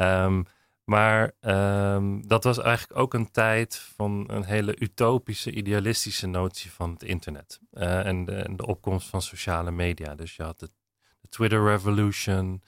[0.00, 0.46] Um,
[0.86, 6.90] maar um, dat was eigenlijk ook een tijd van een hele utopische, idealistische notie van
[6.90, 7.60] het internet.
[7.72, 10.14] Uh, en, de, opkomst van sociale media.
[10.14, 10.70] Dus je had de,
[11.28, 12.62] Twitter Revolution,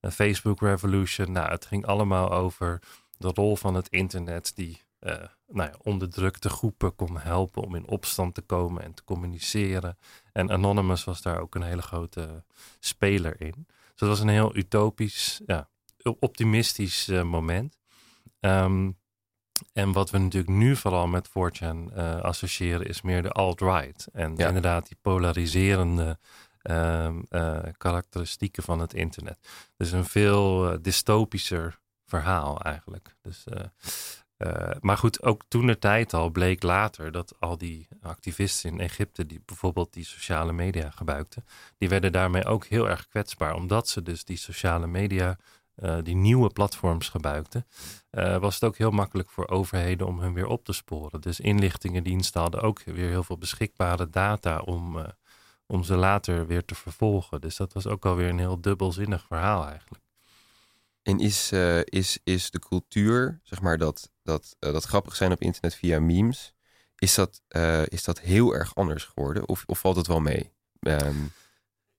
[0.00, 1.32] de Facebook Revolution.
[1.32, 2.82] Nou, het ging allemaal over
[3.18, 5.12] de rol van het internet die uh,
[5.46, 9.98] nou ja, onderdrukte groepen kon helpen om in opstand te komen en te communiceren.
[10.32, 12.44] En Anonymous was daar ook een hele grote
[12.78, 13.66] speler in.
[13.66, 15.68] Dus het was een heel utopisch, ja,
[16.14, 17.78] optimistisch uh, moment.
[18.40, 18.96] Um,
[19.72, 24.08] en wat we natuurlijk nu vooral met 4chan uh, associëren is meer de alt-right.
[24.12, 24.46] En ja.
[24.46, 26.18] inderdaad die polariserende
[26.62, 29.38] uh, uh, karakteristieken van het internet.
[29.76, 33.14] Dus een veel dystopischer verhaal eigenlijk.
[33.22, 33.44] Dus,
[34.80, 39.26] maar goed, ook toen de tijd al bleek later dat al die activisten in Egypte,
[39.26, 41.44] die bijvoorbeeld die sociale media gebruikten,
[41.78, 45.38] die werden daarmee ook heel erg kwetsbaar, omdat ze dus die sociale media
[45.76, 47.66] eh, die nieuwe platforms gebruikten,
[48.10, 51.20] eh, was het ook heel makkelijk voor overheden om hun weer op te sporen.
[51.20, 55.08] Dus inlichtingendiensten hadden ook weer heel veel beschikbare data om, eh,
[55.66, 57.40] om ze later weer te vervolgen.
[57.40, 60.04] Dus dat was ook alweer een heel dubbelzinnig verhaal eigenlijk.
[61.02, 61.52] En is,
[61.84, 66.54] is, is de cultuur, zeg maar, dat, dat, dat grappig zijn op internet via memes,
[66.98, 67.42] is dat,
[67.88, 69.48] is dat heel erg anders geworden?
[69.48, 70.52] Of, of valt het wel mee?
[70.80, 71.16] Ehm,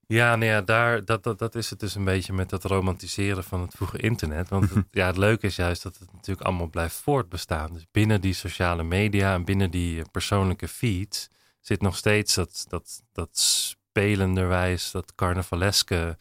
[0.07, 3.43] Ja, nou ja, daar, dat, dat, dat is het dus een beetje met dat romantiseren
[3.43, 4.49] van het vroege internet.
[4.49, 7.73] Want het, ja, het leuke is juist dat het natuurlijk allemaal blijft voortbestaan.
[7.73, 12.65] Dus binnen die sociale media en binnen die eh, persoonlijke feeds zit nog steeds dat,
[12.67, 16.17] dat, dat spelenderwijs, dat carnavaleske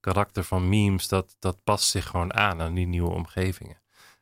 [0.00, 1.08] karakter van memes.
[1.08, 3.80] Dat, dat past zich gewoon aan aan die nieuwe omgevingen.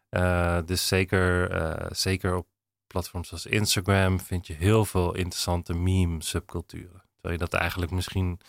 [0.09, 2.46] Eh, dus zeker, eh, zeker op
[2.87, 7.02] platforms als Instagram vind je heel veel interessante meme-subculturen.
[7.14, 8.40] Terwijl je dat eigenlijk misschien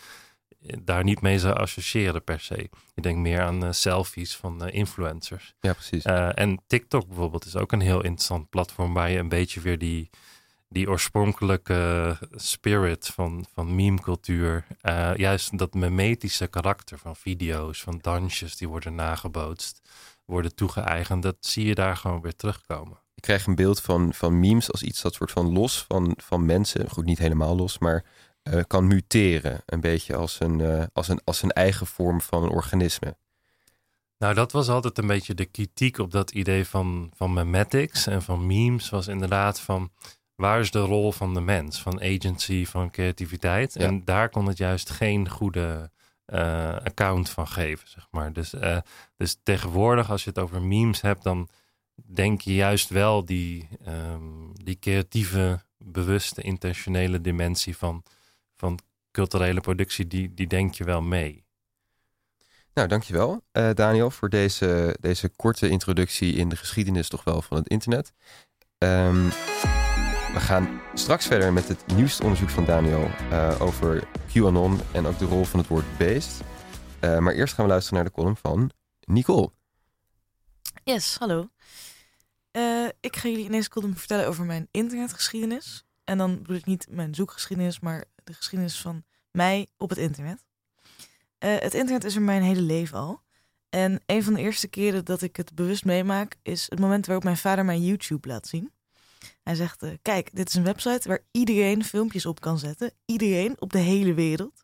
[0.84, 2.70] daar niet mee zou associëren per se.
[2.94, 5.54] Je denkt meer aan eh, selfies van eh, influencers.
[5.60, 6.04] ja, precies.
[6.04, 9.78] Eh, en TikTok bijvoorbeeld is ook een heel interessant platform waar je een beetje weer
[9.78, 10.10] die,
[10.70, 14.66] die oorspronkelijke spirit van, van meme-cultuur,
[15.16, 19.82] juist dat memetische karakter van video's, van dansjes die worden nagebootst,
[20.26, 22.98] worden toegeëigend, dat zie je daar gewoon weer terugkomen.
[23.16, 26.46] Ik krijg een beeld van, van memes als iets dat soort van los van, van
[26.46, 28.06] mensen, goed niet helemaal los, maar
[28.52, 29.62] eh, kan muteren.
[29.66, 33.18] Een beetje als een, eh, als, een, als een eigen vorm van een organisme.
[34.18, 38.22] Nou, dat was altijd een beetje de kritiek op dat idee van, van memetics en
[38.22, 38.90] van memes.
[38.90, 39.92] Was inderdaad van
[40.36, 43.74] waar is de rol van de mens, van agency, van creativiteit.
[43.74, 43.86] Ja.
[43.86, 45.92] En daar kon het juist geen goede
[46.26, 48.34] eh, account van geven, zeg maar.
[48.34, 48.54] Dus,
[49.18, 51.50] dus tegenwoordig, als je het over memes hebt, dan
[52.06, 58.04] denk je juist wel die, ehm, die creatieve, bewuste, intentionele dimensie van,
[58.58, 58.80] van
[59.12, 61.46] culturele productie, die, die denk je wel mee.
[62.74, 67.58] Nou, dankjewel eh Daniel voor deze, deze korte introductie in de geschiedenis toch wel van
[67.58, 68.14] het internet.
[68.78, 69.24] Ehm,
[70.34, 75.18] we gaan straks verder met het nieuwste onderzoek van Daniel eh, over QAnon en ook
[75.18, 76.42] de rol van het woord beest.
[77.00, 79.52] Eh, maar eerst gaan we luisteren naar de column van Nicole.
[80.84, 81.50] Yes, hallo.
[82.52, 85.86] Eh, ik ga jullie in deze column vertellen over mijn internetgeschiedenis.
[86.04, 90.46] En dan bedoel ik niet mijn zoekgeschiedenis, maar de geschiedenis van mij op het internet.
[91.38, 93.22] Eh, het internet is er mijn hele leven al.
[93.70, 97.24] En een van de eerste keren dat ik het bewust meemaak, is het moment waarop
[97.24, 98.72] mijn vader mij YouTube laat zien.
[99.44, 102.94] Hij zegt: eh, Kijk, dit is een website waar iedereen filmpjes op kan zetten.
[103.06, 104.64] Iedereen op de hele wereld.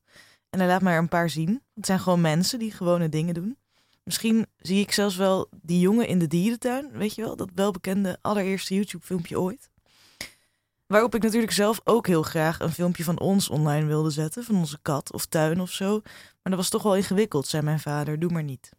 [0.49, 1.61] En hij laat mij er een paar zien.
[1.73, 3.57] Het zijn gewoon mensen die gewone dingen doen.
[4.03, 8.17] Misschien zie ik zelfs wel die jongen in de dierentuin, weet je wel, dat welbekende
[8.21, 9.71] allereerste YouTube-filmpje ooit.
[10.93, 14.55] Waarop ik natuurlijk zelf ook heel graag een filmpje van ons online wilde zetten, van
[14.55, 16.01] onze kat of tuin of zo.
[16.03, 18.69] Maar dat was toch wel ingewikkeld, zei mijn vader, doe maar niet.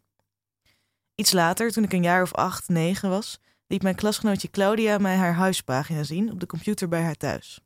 [1.15, 5.15] Iets later, toen ik een jaar of acht, negen was, liet mijn klasgenootje Claudia mij
[5.15, 7.59] haar huispagina zien op de computer bij haar thuis.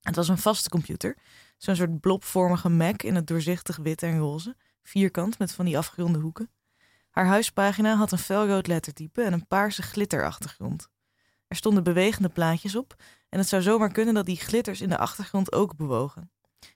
[0.00, 1.16] Het was een vaste computer,
[1.58, 6.18] zo'n soort blobvormige Mac in het doorzichtig wit en roze, vierkant met van die afgeronde
[6.18, 6.50] hoeken.
[7.10, 10.88] Haar huispagina had een felrood lettertype en een paarse glitterachtergrond.
[11.46, 12.96] Er stonden bewegende plaatjes op
[13.30, 16.30] en het zou zomaar kunnen dat die glitters in de achtergrond ook bewogen.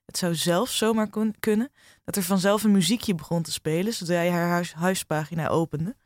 [0.07, 1.73] Het zou zelfs zomaar kun- kunnen
[2.05, 5.97] dat er vanzelf een muziekje begon te spelen zodra je haar huis- huispagina opende,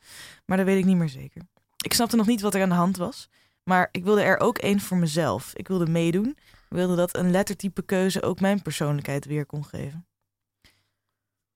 [0.46, 1.42] maar dat weet ik niet meer zeker.
[1.84, 3.28] Ik snapte nog niet wat er aan de hand was,
[3.64, 5.54] maar ik wilde er ook één voor mezelf.
[5.54, 6.28] Ik wilde meedoen,
[6.68, 10.06] ik wilde dat een lettertype keuze ook mijn persoonlijkheid weer kon geven.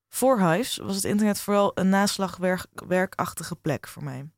[0.09, 4.29] Voor Hives was het internet vooral een naslagwerkachtige plek voor mij.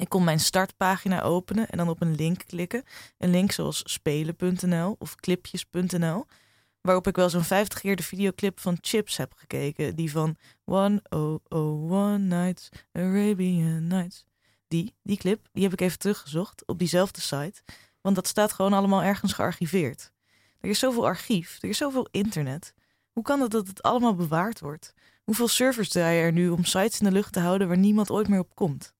[0.00, 2.82] Ik kon mijn startpagina openen en dan op een link klikken.
[3.18, 6.26] Een link zoals spelen.nl of clipjes.nl.
[6.80, 9.96] Waarop ik wel zo'n 50 keer de videoclip van Chips heb gekeken.
[9.96, 14.24] Die van 1001 Nights, Arabian Nights.
[14.68, 17.62] Die, die clip, die heb ik even teruggezocht op diezelfde site.
[18.00, 20.12] Want dat staat gewoon allemaal ergens gearchiveerd.
[20.60, 22.74] Er is zoveel archief, er is zoveel internet.
[23.12, 24.92] Hoe kan het dat het allemaal bewaard wordt?
[25.24, 28.28] Hoeveel servers draaien er nu om sites in de lucht te houden waar niemand ooit
[28.28, 28.94] meer op komt?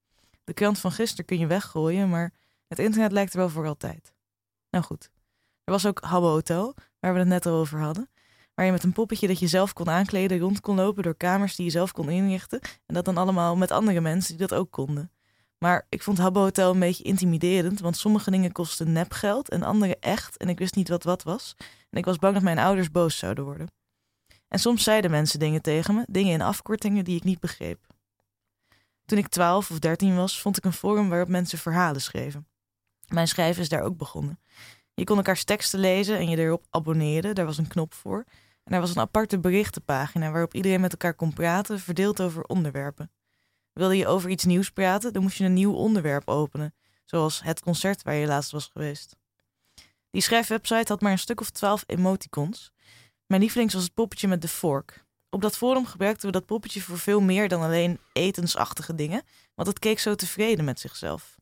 [0.46, 2.32] De krant van gisteren kun je weggooien, maar
[2.68, 4.14] het internet lijkt er wel voor altijd.
[4.70, 5.10] Nou goed,
[5.64, 8.08] er was ook Habbo Hotel, waar we het net al over hadden.
[8.54, 11.56] Waar je met een poppetje dat je zelf kon aankleden rond kon lopen door kamers
[11.56, 12.60] die je zelf kon inrichten.
[12.86, 15.10] En dat dan allemaal met andere mensen die dat ook konden.
[15.58, 19.96] Maar ik vond Habbo Hotel een beetje intimiderend, want sommige dingen kosten nepgeld en andere
[20.00, 20.36] echt.
[20.36, 21.54] En ik wist niet wat wat was.
[21.90, 23.70] En ik was bang dat mijn ouders boos zouden worden.
[24.48, 27.95] En soms zeiden mensen dingen tegen me, dingen in afkortingen die ik niet begreep.
[29.06, 32.46] Toen ik 12 of 13 was, vond ik een forum waarop mensen verhalen schreven.
[33.08, 34.40] Mijn schrijven is daar ook begonnen.
[34.94, 38.24] Je kon elkaars teksten lezen en je erop abonneren, daar was een knop voor.
[38.64, 43.10] En er was een aparte berichtenpagina waarop iedereen met elkaar kon praten, verdeeld over onderwerpen.
[43.72, 47.60] Wilde je over iets nieuws praten, dan moest je een nieuw onderwerp openen, zoals het
[47.60, 49.16] concert waar je laatst was geweest.
[50.10, 52.72] Die schrijfwebsite had maar een stuk of twaalf emoticons.
[53.26, 55.05] Mijn lievelings was het poppetje met de vork.
[55.30, 59.22] Op dat forum gebruikten we dat poppetje voor veel meer dan alleen etensachtige dingen,
[59.54, 61.36] want het keek zo tevreden met zichzelf.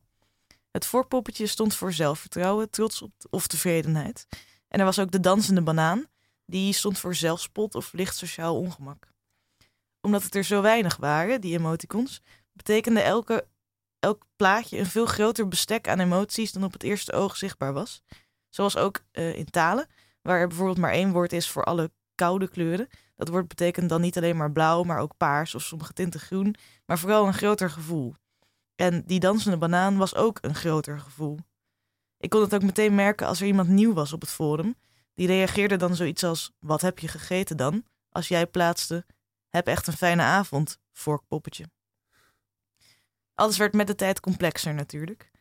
[0.71, 4.27] Het vorkpoppetje stond voor zelfvertrouwen, trots op of tevredenheid.
[4.67, 6.05] En er was ook de dansende banaan,
[6.45, 9.07] die stond voor zelfspot of licht sociaal ongemak.
[10.01, 12.21] Omdat het er zo weinig waren, die emoticons,
[12.53, 13.47] betekende elke,
[13.99, 18.01] elk plaatje een veel groter bestek aan emoties dan op het eerste oog zichtbaar was.
[18.49, 19.87] Zoals ook uh, in talen,
[20.21, 22.87] waar er bijvoorbeeld maar één woord is voor alle koude kleuren.
[23.15, 26.55] Dat woord betekent dan niet alleen maar blauw, maar ook paars of sommige tinten groen,
[26.85, 28.15] maar vooral een groter gevoel.
[28.75, 31.39] En die dansende banaan was ook een groter gevoel.
[32.17, 34.75] Ik kon het ook meteen merken als er iemand nieuw was op het forum.
[35.13, 37.83] Die reageerde dan zoiets als: Wat heb je gegeten dan?
[38.09, 39.05] Als jij plaatste:
[39.49, 41.65] Heb echt een fijne avond, vorkpoppetje.
[43.33, 45.31] Alles werd met de tijd complexer natuurlijk.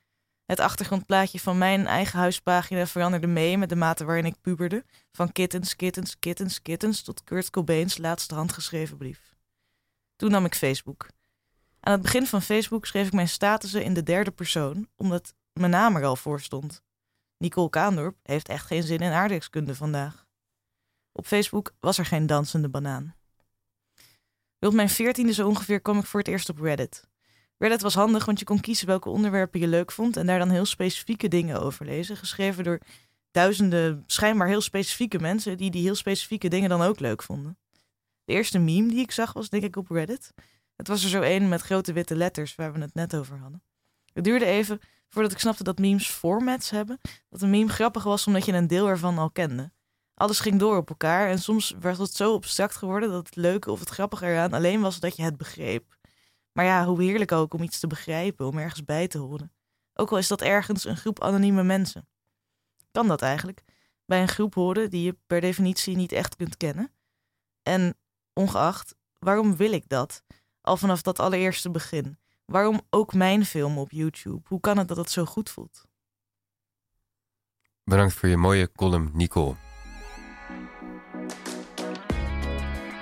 [0.45, 4.85] Het achtergrondplaatje van mijn eigen huispagina veranderde mee met de mate waarin ik puberde.
[5.13, 9.37] Van kittens, kittens, kittens, kittens tot Kurt Cobain's laatste handgeschreven brief.
[10.17, 11.07] Toen nam ik Facebook.
[11.81, 15.71] Aan het begin van Facebook schreef ik mijn statussen in de derde persoon, omdat mijn
[15.71, 16.83] naam er al voor stond.
[17.37, 20.27] Nicole Kaandorp heeft echt geen zin in aardrijkskunde vandaag.
[21.13, 23.15] Op Facebook was er geen dansende banaan.
[24.59, 27.09] Rond mijn veertiende zo ongeveer kwam ik voor het eerst op Reddit.
[27.65, 30.51] Reddit was handig, want je kon kiezen welke onderwerpen je leuk vond en daar dan
[30.51, 32.81] heel specifieke dingen over lezen, geschreven door
[33.31, 37.59] duizenden schijnbaar heel specifieke mensen die die heel specifieke dingen dan ook leuk vonden.
[38.25, 40.33] De eerste meme die ik zag was denk ik op Reddit.
[40.77, 43.63] Het was er zo één met grote witte letters waar we het net over hadden.
[44.13, 47.01] Het duurde even voordat ik snapte dat memes formats hebben.
[47.31, 49.73] Dat een meme grappig was omdat je een deel ervan al kende.
[50.15, 53.71] Alles ging door op elkaar en soms werd het zo abstract geworden dat het leuke
[53.71, 55.97] of het grappige eraan alleen was dat je het begreep.
[56.55, 59.53] Maar ja, hoe heerlijk ook om iets te begrijpen, om ergens bij te horen.
[59.95, 62.09] Ook al is dat ergens een groep anonieme mensen.
[62.91, 63.63] Kan dat eigenlijk?
[64.07, 66.93] Bij een groep horen die je per definitie niet echt kunt kennen?
[67.63, 67.97] En
[68.33, 70.23] ongeacht, waarom wil ik dat?
[70.61, 72.19] Al vanaf dat allereerste begin.
[72.45, 74.41] Waarom ook mijn film op YouTube?
[74.49, 75.85] Hoe kan het dat het zo goed voelt?
[77.85, 79.64] Bedankt voor je mooie column, Nicole.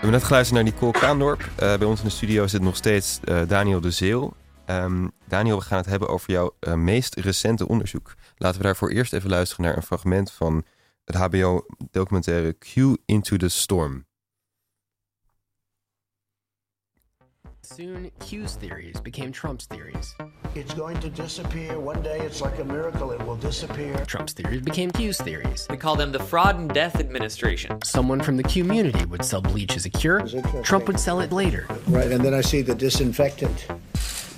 [0.03, 1.41] We hebben net geluisterd naar Nicole Kaandorp.
[1.41, 4.35] Uh, bij ons in de studio zit nog steeds uh, Daniel de Zeel.
[4.67, 8.15] Um, Daniel, we gaan het hebben over jouw uh, meest recente onderzoek.
[8.37, 10.65] Laten we daarvoor eerst even luisteren naar een fragment van
[11.05, 14.05] het HBO-documentaire Q Into the Storm.
[17.75, 20.15] Soon, Q's theories became Trump's theories.
[20.55, 21.81] It's going to disappear.
[21.81, 23.97] One day it's like a miracle, it will disappear.
[24.05, 25.67] Trump's theories became Q's theories.
[25.71, 27.81] We call them the Fraud and Death Administration.
[27.83, 30.23] Someone from the Q community would sell bleach as a cure.
[30.63, 31.67] Trump would sell it later.
[31.87, 33.63] Right, and then I see the disinfectant,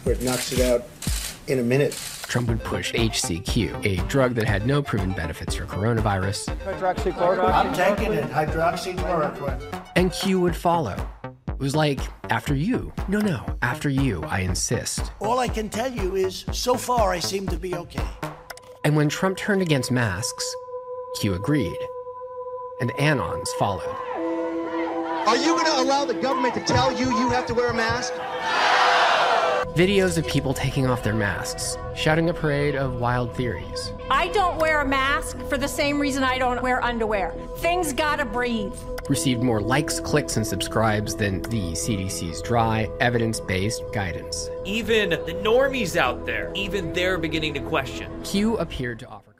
[0.04, 0.84] where it knocks it out
[1.48, 1.92] in a minute.
[2.28, 6.56] Trump would push HCQ, a drug that had no proven benefits for coronavirus.
[6.64, 7.52] Hydroxychloroquine.
[7.52, 8.30] I'm taking it.
[8.30, 9.82] Hydroxychloroquine.
[9.96, 10.96] And Q would follow.
[11.54, 12.92] It was like, after you.
[13.08, 15.12] No, no, after you, I insist.
[15.20, 18.06] All I can tell you is, so far, I seem to be okay.
[18.84, 20.54] And when Trump turned against masks,
[21.20, 21.78] Q agreed.
[22.80, 23.86] And Anons followed.
[25.28, 27.74] Are you going to allow the government to tell you you have to wear a
[27.74, 28.12] mask?
[29.76, 33.92] Videos of people taking off their masks, shouting a parade of wild theories.
[34.08, 37.34] I don't wear a mask for the same reason I don't wear underwear.
[37.58, 38.72] Things gotta breathe.
[39.08, 44.48] Received more likes, clicks, and subscribes than the CDC's dry, evidence based guidance.
[44.64, 48.08] Even the normies out there, even they're beginning to question.
[48.22, 49.34] Q appeared to offer.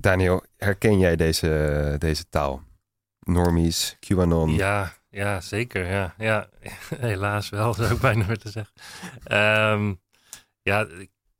[0.00, 2.62] Daniel, herken jij deze, deze taal?
[3.24, 4.54] Normies, QAnon.
[4.54, 5.86] Ja, ja, zeker.
[5.86, 6.48] Ja, ja.
[7.00, 8.74] helaas wel, zou ik bijna te zeggen.
[9.72, 10.00] Um,
[10.62, 10.86] ja,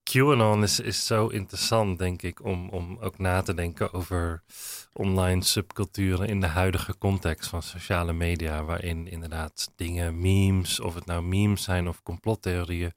[0.02, 4.42] QAnon is, is zo interessant, denk ik, om, om ook na te denken over
[4.92, 11.06] online subculturen in de huidige context van sociale media, waarin inderdaad dingen, memes, of het
[11.06, 12.92] nou memes zijn of complottheorieën,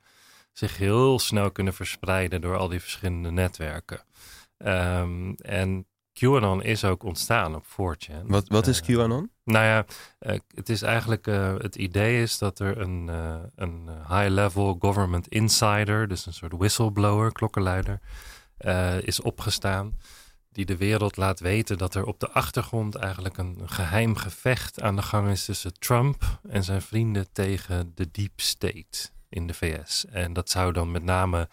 [0.51, 4.05] zich heel snel kunnen verspreiden door al die verschillende netwerken.
[4.57, 5.85] Um, en
[6.21, 8.25] QAnon is ook ontstaan op 4chan.
[8.25, 9.31] Wat, wat is QAnon?
[9.43, 9.85] Nou ja,
[10.19, 13.07] uh, het is eigenlijk, uh, het idee is dat er een,
[13.55, 17.99] een high-level government insider, dus een soort whistleblower, klokkenluider,
[19.01, 19.97] is opgestaan.
[20.51, 24.95] Die de wereld laat weten dat er op de achtergrond eigenlijk een geheim gevecht aan
[24.95, 30.05] de gang is tussen Trump en zijn vrienden tegen de deep state in de VS.
[30.05, 31.49] En dat zou dan met name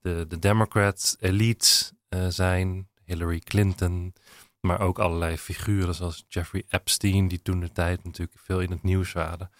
[0.00, 1.92] de, de Democrats elite
[2.28, 4.14] zijn, Hillary Clinton,
[4.60, 8.82] maar ook allerlei figuren zoals Jeffrey Epstein, die toen de tijd natuurlijk veel in het
[8.82, 9.50] nieuws waren.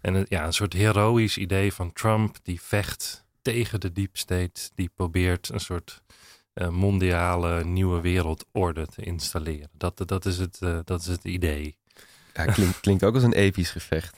[0.00, 4.70] En ja, een soort heroïsch idee van Trump die vecht tegen de deep state.
[4.74, 6.02] Die probeert een soort
[6.52, 9.70] eh, mondiale nieuwe wereldorde te installeren.
[9.72, 11.76] Dat, dat, is, het, eh, dat is het idee.
[12.34, 14.16] Ja, klinkt, klinkt ook als een episch gevecht.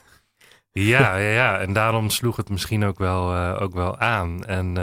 [0.71, 4.45] Ja, ja, ja, en daarom sloeg het misschien ook wel, eh, ook wel aan.
[4.45, 4.73] En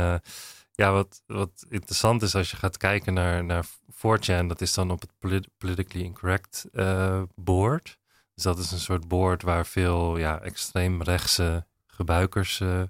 [0.73, 3.65] ja, wat, wat interessant is als je gaat kijken naar, naar
[4.07, 7.99] 4chan, dat is dan op het polit- politically incorrect eh, board.
[8.35, 12.89] Dus dat is een soort board waar veel ja, extreem rechtse gebruikers eh, eh,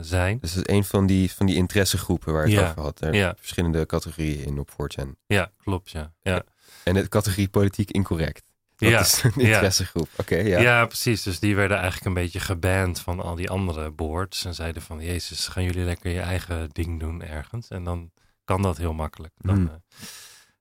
[0.00, 0.38] zijn.
[0.40, 3.00] Dus het is een van die, van die interessegroepen waar je het Ja, over had.
[3.00, 3.34] Er ja.
[3.38, 5.08] verschillende categorieën in op 4chan.
[5.26, 6.12] Ja, klopt, ja.
[6.22, 6.42] ja.
[6.84, 8.42] En de categorie politiek incorrect.
[8.76, 9.46] Dat Ja, is een ja.
[9.46, 10.08] interessegroep.
[10.16, 10.60] Oké, ja.
[10.60, 10.86] Ja.
[10.86, 11.22] precies.
[11.22, 14.44] Dus die werden eigenlijk een beetje geband van al die andere boards.
[14.44, 17.68] En zeiden van, jezus, gaan jullie lekker je eigen ding doen ergens?
[17.68, 18.10] En dan
[18.44, 19.32] kan dat heel makkelijk.
[19.36, 19.70] Dan, Hmm.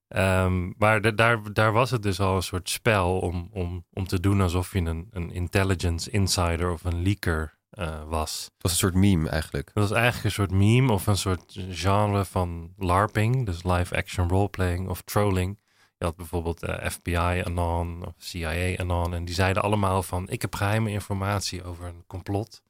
[0.08, 3.86] eh, ehm, maar da- daar, daar was het dus al een soort spel om, om,
[3.94, 8.44] om te doen alsof je een, een intelligence insider of een leaker eh, was.
[8.44, 9.72] Het was een soort meme eigenlijk.
[9.74, 14.30] Dat was eigenlijk een soort meme of een soort genre van LARPing, dus live action
[14.30, 15.62] roleplaying of trolling.
[15.98, 20.42] Je had bijvoorbeeld eh, FBI Anon of CIA Anon en die zeiden allemaal van ik
[20.42, 22.64] heb geheime informatie over een complot.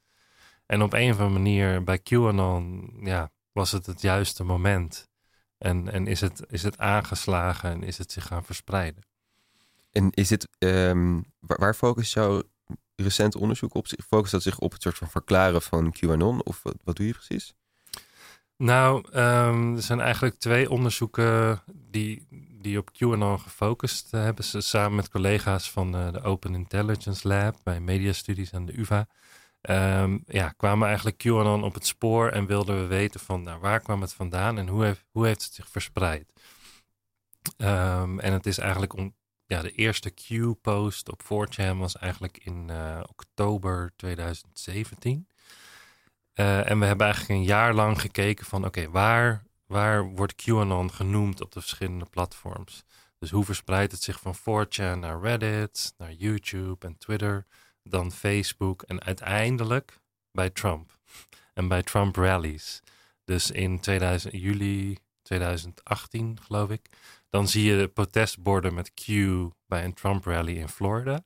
[0.65, 5.09] En op een of andere manier bij QAnon ja, was het het juiste moment.
[5.57, 9.03] En, en is, het, is het aangeslagen en is het zich gaan verspreiden.
[9.91, 12.43] En is dit, ehm, waar, waar focust jouw
[12.95, 13.87] recent onderzoek op?
[14.07, 16.43] Focust dat zich op het soort van verklaren van QAnon?
[16.43, 17.53] Of wat, wat doe je precies?
[18.57, 22.27] Nou, ehm, er zijn eigenlijk twee onderzoeken die,
[22.61, 24.43] die op QAnon gefocust hebben.
[24.43, 28.79] Ze samen met collega's van eh, de Open Intelligence Lab bij Media Studies aan de
[28.79, 29.07] UvA.
[29.63, 33.79] Ehm, ja, kwamen eigenlijk QAnon op het spoor en wilden we weten van nou, waar
[33.79, 36.33] kwam het vandaan en hoe heeft, hoe heeft het zich verspreid.
[37.57, 42.69] Ehm, en het is eigenlijk om, ja, de eerste Q-post op 4chan was eigenlijk in
[42.69, 45.27] eh, oktober 2017.
[46.33, 50.91] Eh, en we hebben eigenlijk een jaar lang gekeken van oké, waar, waar wordt QAnon
[50.91, 52.83] genoemd op de verschillende platforms?
[53.19, 57.45] Dus hoe verspreidt het zich van 4chan naar Reddit, naar YouTube en Twitter,
[57.83, 59.99] dan Facebook en uiteindelijk
[60.31, 60.97] bij Trump
[61.53, 62.81] en bij Trump rallies.
[63.23, 66.89] Dus in 2000, juli 2018 geloof ik,
[67.29, 69.07] dan zie je de protestborden met Q
[69.67, 71.25] bij een Trump rally in Florida.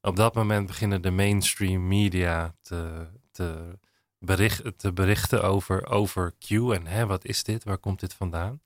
[0.00, 3.78] Op dat moment beginnen de mainstream media te, te
[4.18, 8.60] bericht, te berichten over, over Q en hè, wat is dit, waar komt dit vandaan?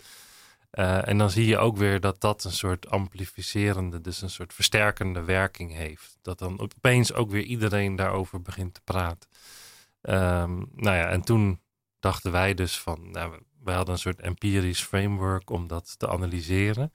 [0.79, 4.55] Uh, en dan zie je ook weer dat dat een soort amplificerende, dus een soort
[4.55, 6.19] versterkende werking heeft.
[6.23, 9.29] Dat dan opeens ook weer iedereen daarover begint te praten.
[10.03, 11.61] Um, nou ja, en toen
[12.01, 16.93] dachten wij dus van, nou, wij hadden een soort empirisch framework om dat te analyseren.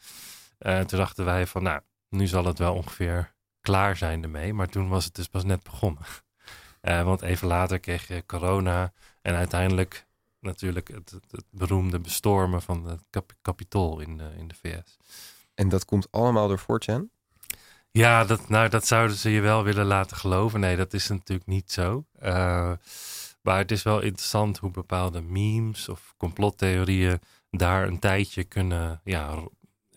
[0.59, 4.53] Uh, toen dachten wij van, nou, nu zal het wel ongeveer klaar zijn ermee.
[4.53, 6.03] Maar toen was het dus pas net begonnen.
[6.81, 10.06] Uh, want even later kreeg je corona en uiteindelijk
[10.47, 14.97] natuurlijk het, het, beroemde bestormen van het kap kapitool in de, in de VS.
[15.53, 17.15] En dat komt allemaal door 4chan?
[17.91, 20.59] Ja, dat, nou, dat zouden ze je wel willen laten geloven.
[20.59, 22.05] Nee, dat is natuurlijk niet zo.
[22.23, 22.71] Uh,
[23.41, 27.19] maar het is wel interessant hoe bepaalde memes of complottheorieën
[27.51, 29.43] daar een tijdje kunnen, ja,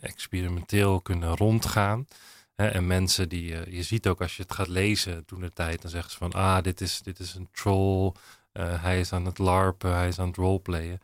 [0.01, 2.07] experimenteel kunnen rondgaan.
[2.55, 5.82] En mensen die, uh, je ziet ook als je het gaat lezen toen de tijd,
[5.82, 8.12] dan zeggen ze van, ah, dit is, dit is een troll,
[8.53, 11.01] uh, hij is aan het larpen, hij is aan het roleplayen.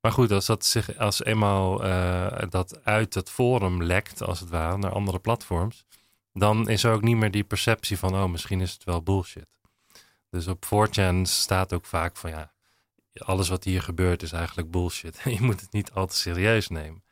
[0.00, 4.48] Maar goed, als dat zich als eenmaal uh, dat uit het forum lekt, als het
[4.48, 5.84] ware, naar andere platforms,
[6.32, 9.46] dan is er ook niet meer die perceptie van, oh, misschien is het wel bullshit.
[10.30, 12.52] Dus op 4chan staat ook vaak van, ja,
[13.12, 15.20] alles wat hier gebeurt is eigenlijk bullshit.
[15.36, 17.02] je moet het niet al te serieus nemen.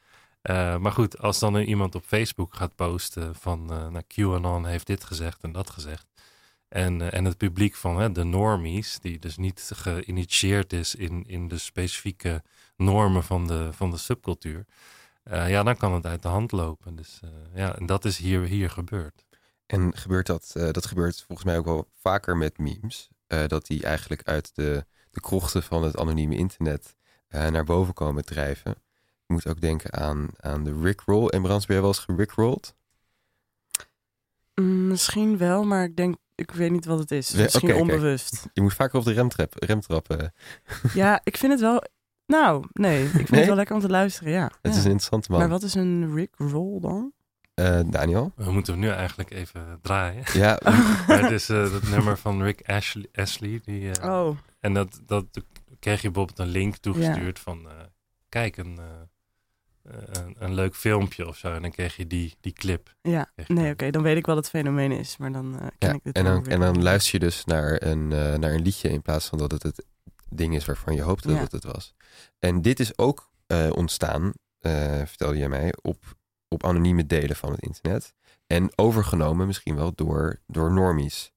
[0.42, 4.86] Uh, maar goed, als dan iemand op Facebook gaat posten van uh, nou, QAnon heeft
[4.86, 6.06] dit gezegd en dat gezegd.
[6.72, 11.24] En, uh, en het publiek van hè, de normies, die dus niet geïnitieerd is in,
[11.26, 12.42] in de specifieke
[12.76, 14.64] normen van de, van de subcultuur.
[15.24, 16.96] ja, dan kan het uit de hand lopen.
[16.96, 17.20] Dus
[17.54, 19.24] ja, en dat is hier, hier gebeurd.
[19.66, 23.08] En gebeurt dat, dat gebeurt volgens mij ook wel vaker met memes.
[23.46, 26.96] dat die eigenlijk uit de, de krochten van het anonieme internet
[27.28, 28.70] naar boven komen drijven.
[28.70, 31.28] Ik moet ook denken aan, aan de Rickroll.
[31.28, 32.74] En Brans, ben je wel eens gerickrolled?
[34.54, 37.32] Mm, misschien wel, maar ik denk, ik weet niet wat het is.
[37.32, 38.34] Misschien okay, onbewust.
[38.34, 38.50] Okay.
[38.52, 40.34] Je moet vaker op de rem, trap, rem trappen.
[40.94, 41.84] ja, ik vind het wel...
[42.26, 43.04] Nou, nee.
[43.04, 43.38] Ik vind nee?
[43.38, 44.44] het wel lekker om te luisteren, ja.
[44.44, 44.70] Het ja.
[44.70, 45.40] is een interessante man.
[45.40, 47.12] Maar wat is een Rickroll dan?
[47.54, 48.32] Uh, Daniel?
[48.36, 50.24] We moeten hem nu eigenlijk even draaien.
[50.32, 50.58] Ja.
[51.06, 53.08] maar het is uh, dat nummer van Rick Ashley.
[53.12, 54.36] Ashley die, uh, oh.
[54.60, 55.26] En dat, dat
[55.78, 57.42] kreeg je bijvoorbeeld een link toegestuurd ja.
[57.42, 57.68] van...
[58.28, 58.84] kijk, een eh,
[59.82, 61.52] een, een leuk filmpje of zo.
[61.52, 62.94] En dan kreeg je die, die clip.
[63.02, 65.94] Ja, nee, oké, dan weet ik wat het fenomeen is, maar dan eh, ken Ja,
[65.94, 68.52] ik dit en, wel dan, weer en dan luister je dus naar een, eh, naar
[68.52, 69.84] een liedje in plaats van dat het het
[70.28, 71.34] ding is waarvan je hoopte Ja.
[71.34, 71.94] dat het het was.
[72.38, 76.16] En dit is ook eh, ontstaan, eh, vertelde jij mij, op,
[76.48, 78.14] op anonieme delen van het internet.
[78.46, 81.32] En overgenomen misschien wel door, door normies.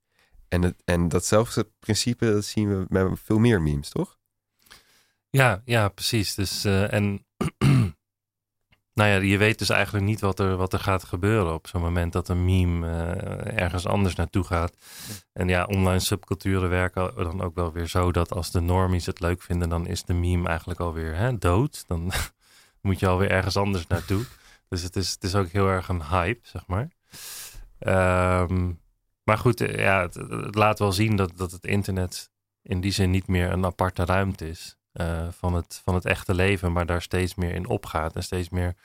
[0.48, 4.18] En, het, en datzelfde principe dat zien we met veel meer memes, toch?
[5.30, 6.36] Ja, ja, precies.
[6.36, 7.25] Dus, eh, en
[8.96, 11.82] nou ja, je weet dus eigenlijk niet wat er, wat er gaat gebeuren op zo'n
[11.82, 14.76] moment dat een meme eh, ergens anders naartoe gaat.
[15.34, 19.20] En ja, online subculturen werken dan ook wel weer zo dat als de normies het
[19.20, 21.84] leuk vinden, dan is de meme eigenlijk alweer hè, dood.
[21.88, 22.12] Dan
[22.82, 24.26] moet je alweer ergens anders naartoe.
[24.70, 26.90] Dus het is, het is ook heel erg een hype, zeg maar.
[27.80, 28.72] Ehm,
[29.24, 32.32] maar goed, eh, ja, het, het laat wel zien dat, dat het internet
[32.62, 36.34] in die zin niet meer een aparte ruimte is eh, van, het, van het echte
[36.34, 38.76] leven, maar daar steeds meer in opgaat en steeds meer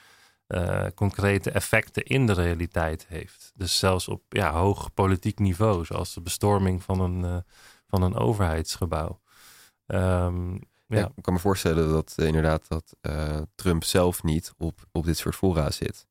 [0.47, 3.53] eh, concrete effecten in de realiteit heeft.
[3.55, 7.37] Dus zelfs op ja, hoog politiek niveau, zoals de bestorming van een, eh,
[7.87, 9.21] van een overheidsgebouw.
[9.87, 10.99] Ehm, Ja.
[10.99, 11.13] ja.
[11.17, 12.97] ik kan me voorstellen dat inderdaad dat
[13.55, 16.07] Trump zelf niet op, op dit soort fora zit.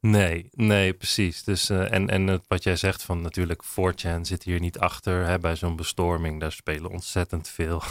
[0.00, 1.44] Nee, nee, precies.
[1.44, 5.38] Dus, en en het, wat jij zegt van natuurlijk 4chan zit hier niet achter hè,
[5.38, 6.40] bij zo'n bestorming.
[6.40, 7.82] Daar spelen ontzettend veel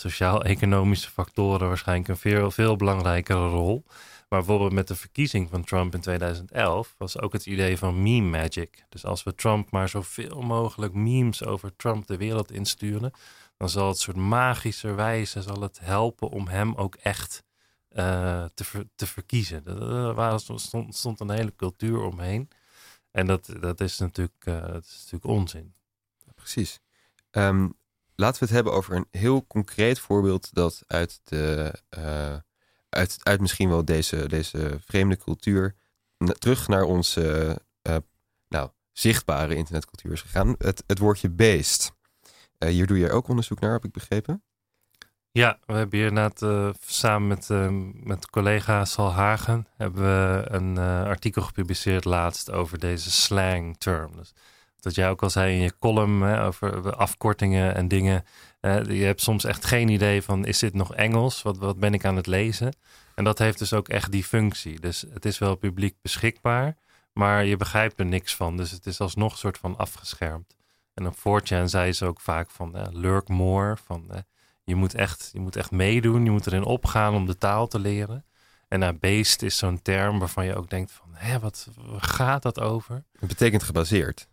[0.00, 3.84] sociaal-economische factoren waarschijnlijk een veel, veel belangrijkere rol.
[4.28, 8.28] Maar bijvoorbeeld met de verkiezing van Trump in 2011 was ook het idee van meme
[8.28, 8.84] magic.
[8.88, 13.12] Dus als we Trump maar zoveel mogelijk memes over Trump de wereld insturen,
[13.56, 17.44] dan zal het soort magischer wijze zal het helpen om hem ook echt
[17.88, 19.66] eh, te, te verkiezen.
[20.16, 22.48] Er stond, stond een hele cultuur omheen.
[23.10, 25.74] En dat, dat, is natuurlijk, eh, dat is natuurlijk onzin.
[26.34, 26.80] Precies.
[27.30, 27.68] Ehm,
[28.20, 32.36] laten we het hebben over een heel concreet voorbeeld dat uit, de, eh,
[32.88, 35.74] uit, uit misschien wel deze, deze vreemde cultuur
[36.38, 37.96] terug naar onze eh,
[38.48, 40.54] nou, zichtbare internetcultuur is gegaan.
[40.58, 41.92] Het, het woordje beest.
[42.58, 44.42] Eh, hier doe je ook onderzoek naar, heb ik begrepen.
[45.38, 50.78] Ja, we hebben hier eh, samen met, eh, met collega Sal Hagen hebben we een
[50.78, 54.16] eh, artikel gepubliceerd laatst over deze slang term.
[54.16, 54.32] Dus
[54.88, 58.24] dat jij ook al zei in je column hè, over afkortingen en dingen.
[58.88, 61.42] je hebt soms echt geen idee van is dit nog Engels?
[61.42, 62.76] Wat, wat ben ik aan het lezen?
[63.14, 64.80] En dat heeft dus ook echt die functie.
[64.80, 66.76] Dus het is wel publiek beschikbaar,
[67.12, 68.56] maar je begrijpt er niks van.
[68.56, 70.56] Dus het is alsnog een soort van afgeschermd.
[70.94, 74.24] En op 4chan zei ze ook vaak van lurk more, van
[74.64, 77.78] je moet, echt, je moet echt meedoen, je moet erin opgaan om de taal te
[77.78, 78.24] leren.
[78.68, 82.60] En nou, beest is zo'n term waarvan je ook denkt van, hé, wat gaat dat
[82.60, 83.04] over?
[83.18, 84.28] Het betekent gebaseerd.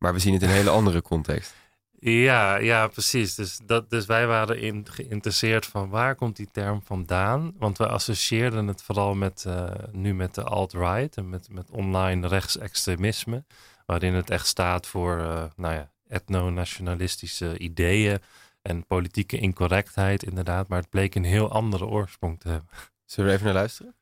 [0.00, 1.54] Maar we zien het in een hele andere context.
[1.98, 3.34] Ja, ja, precies.
[3.34, 7.52] Dus, dat, dus wij waren in, geïnteresseerd van waar komt die term vandaan?
[7.58, 12.28] Want we associeerden het vooral met, eh, nu met de alt-right en met, met online
[12.28, 13.44] rechtsextremisme.
[13.86, 18.18] Waarin het echt staat voor eh, nou ja, etno-nationalistische ideeën
[18.62, 20.68] en politieke incorrectheid inderdaad.
[20.68, 22.68] Maar het bleek een heel andere oorsprong te hebben.
[23.04, 23.94] Zullen we even naar luisteren?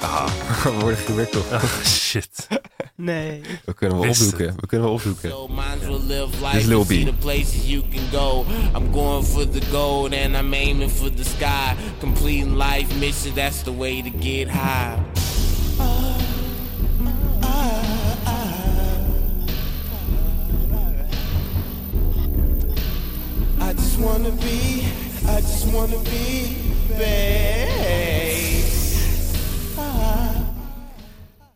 [0.02, 0.26] Ah,
[0.64, 1.44] we worden gewikkeld.
[1.52, 2.48] Oh, shit.
[2.94, 3.40] Nee.
[3.64, 4.54] We kunnen wel opzoeken.
[4.60, 5.30] We kunnen wel opzoeken.
[5.30, 7.10] So might as live life Lil and see B.
[7.10, 8.44] the places you can go.
[8.74, 11.74] I'm going for the gold and I'm aiming for the sky.
[12.00, 14.98] Completing life mission, that's the way to get high.
[23.60, 24.84] I just wanna be,
[25.26, 26.56] I just wanna be
[26.96, 28.27] babe.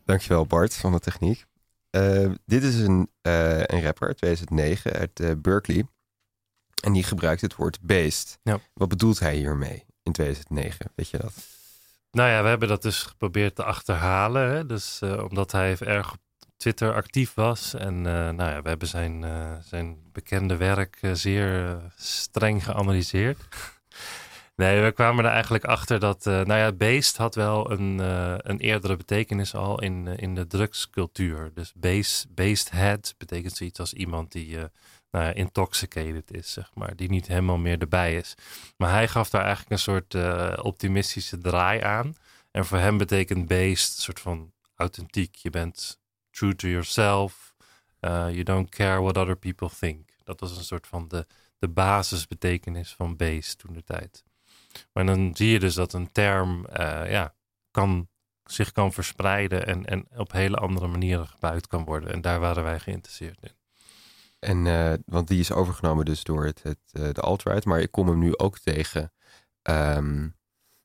[0.05, 1.45] Dankjewel Bart van de techniek.
[1.89, 5.85] Eh, dit is een, eh, een rapper uit 2009 uit eh, Berkeley.
[6.83, 8.39] En die gebruikt het woord beest.
[8.43, 8.59] Ja.
[8.73, 10.91] Wat bedoelt hij hiermee in 2009?
[10.95, 11.33] Weet je dat?
[12.11, 14.49] Nou ja, we hebben dat dus geprobeerd te achterhalen.
[14.49, 14.65] Hè?
[14.65, 16.19] Dus omdat hij erg op
[16.57, 17.73] Twitter actief was.
[17.73, 19.25] En nou ja, we hebben zijn,
[19.63, 23.39] zijn bekende werk zeer streng geanalyseerd.
[24.55, 28.35] Nee, we kwamen er eigenlijk achter dat, eh, nou ja, beest had wel een, eh,
[28.37, 31.51] een eerdere betekenis al in, eh, in de drugscultuur.
[31.53, 34.57] Dus base, based head betekent zoiets als iemand die
[35.11, 36.95] nou ja, intoxicated is, zeg maar.
[36.95, 38.35] Die niet helemaal meer erbij is.
[38.77, 40.15] Maar hij gaf daar eigenlijk een soort
[40.63, 42.15] optimistische draai aan.
[42.51, 45.35] En voor hem betekent based een soort van authentiek.
[45.35, 45.99] Je bent
[46.29, 47.53] true to yourself.
[47.99, 50.09] You don't care what other people think.
[50.23, 51.25] Dat was een soort van de,
[51.59, 54.23] de basisbetekenis van based toen de tijd.
[54.93, 57.35] Maar dan zie je dus dat een term eh, ja,
[57.71, 58.07] kan,
[58.43, 62.13] zich kan verspreiden en, en op hele andere manieren gebruikt kan worden.
[62.13, 63.51] En daar waren wij geïnteresseerd in.
[64.39, 67.65] En, eh, want die is overgenomen dus door het, het, eh, de alt-right.
[67.65, 69.11] Maar ik kom hem nu ook tegen.
[69.61, 70.23] ehm,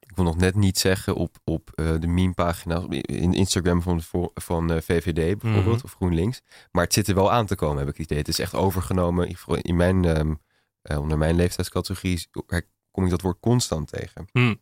[0.01, 4.03] ik kon nog net niet zeggen op, op uh, de meme-pagina in Instagram van,
[4.35, 5.85] van VVD bijvoorbeeld, Mhm.
[5.85, 6.41] of GroenLinks.
[6.71, 8.19] Maar het zit er wel aan te komen, heb ik het idee.
[8.19, 9.37] Het is echt overgenomen.
[9.63, 10.35] In, mijn, ehm,
[10.83, 12.29] eh, onder mijn leeftijdscategorie
[12.99, 14.27] kom ik dat woord constant tegen.
[14.33, 14.55] Hm.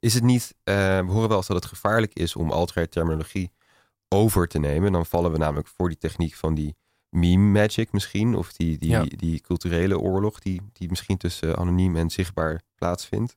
[0.00, 3.52] Is het niet, eh, we horen wel eens dat het gevaarlijk is om alt-right terminologie
[4.08, 4.92] over te nemen.
[4.92, 6.76] Dan vallen we namelijk voor die techniek van die
[7.08, 8.34] meme magic misschien.
[8.34, 9.04] Of die, die, Ja.
[9.04, 13.36] die culturele oorlog die, die misschien tussen anoniem en zichtbaar plaatsvindt.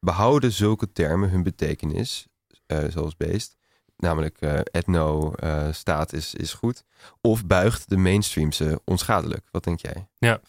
[0.00, 2.26] Behouden zulke termen hun betekenis,
[2.66, 3.56] eh, zoals beest.
[4.00, 6.84] Namelijk eh, etno, eh, staat is, is goed.
[7.20, 9.46] Of buigt de mainstream ze onschadelijk?
[9.50, 10.08] Wat denk jij?
[10.18, 10.40] Ja,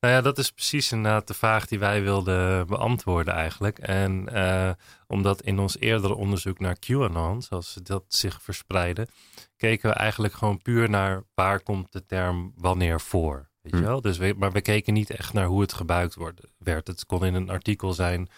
[0.00, 3.78] nou ja, dat is precies inderdaad de vraag die wij wilden beantwoorden eigenlijk.
[3.78, 4.70] En eh,
[5.06, 9.08] omdat in ons eerdere onderzoek naar QAnon, zoals dat zich verspreidde,
[9.56, 13.48] keken we eigenlijk gewoon puur naar waar komt de term wanneer voor.
[13.62, 13.84] Weet je Hm.
[13.84, 14.00] wel?
[14.00, 16.86] Dus we, maar we keken niet echt naar hoe het gebruikt wordt, werd.
[16.86, 18.28] Het kon in een artikel zijn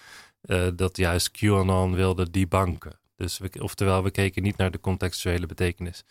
[0.74, 3.00] dat juist QAnon wilde debunken.
[3.22, 6.04] Dus we, oftewel, we keken niet naar de contextuele betekenis.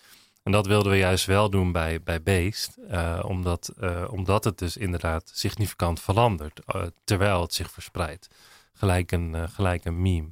[0.43, 4.57] En dat wilden we juist wel doen bij, bij Beest, eh, omdat, eh, omdat het
[4.57, 8.27] dus inderdaad significant verandert, eh, terwijl het zich verspreidt.
[8.73, 10.31] Gelijk een, gelijk een meme.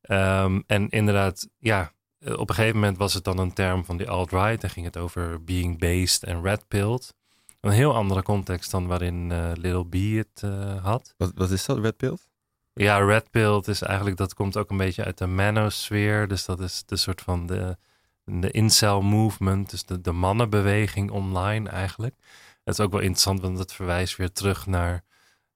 [0.00, 4.08] Ehm, en inderdaad, ja, op een gegeven moment was het dan een term van de
[4.08, 4.60] alt-right.
[4.60, 7.14] Dan ging het over being based en red-pilled.
[7.60, 10.42] Een heel andere context dan waarin Little B het
[10.82, 11.14] had.
[11.16, 12.16] Wat, wat is dat, Red Pill?
[12.80, 16.28] Ja, red pill is eigenlijk, dat komt ook een beetje uit de manosfeer.
[16.28, 17.76] Dus dat is de soort van de,
[18.24, 22.14] de incel movement, dus de, mannenbeweging online eigenlijk.
[22.64, 25.04] Het is ook wel interessant, want het verwijst weer terug naar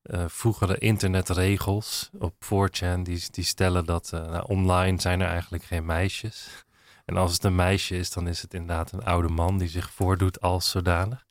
[0.03, 3.01] eh, vroegere internetregels op 4chan.
[3.03, 6.65] Die, die stellen dat eh, nou, online zijn er eigenlijk geen meisjes.
[7.05, 9.91] En als het een meisje is, dan is het inderdaad een oude man die zich
[9.91, 11.27] voordoet als zodanig.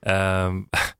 [0.00, 0.62] Ehm,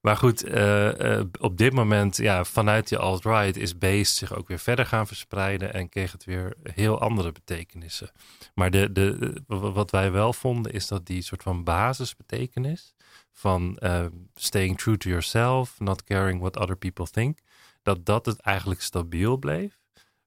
[0.00, 4.48] maar goed, eh, eh, op dit moment, ja, vanuit die alt-right is Based zich ook
[4.48, 8.10] weer verder gaan verspreiden en kreeg het weer heel andere betekenissen.
[8.54, 12.94] Maar de, de, de- wat wij wel vonden is dat die soort van basisbetekenis
[13.32, 17.38] van eh, staying true to yourself, not caring what other people think,
[17.82, 19.78] dat dat het eigenlijk stabiel bleef.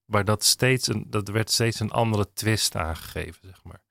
[0.05, 3.81] Maar dat, steeds een, dat werd steeds een andere twist aangegeven, zeg maar.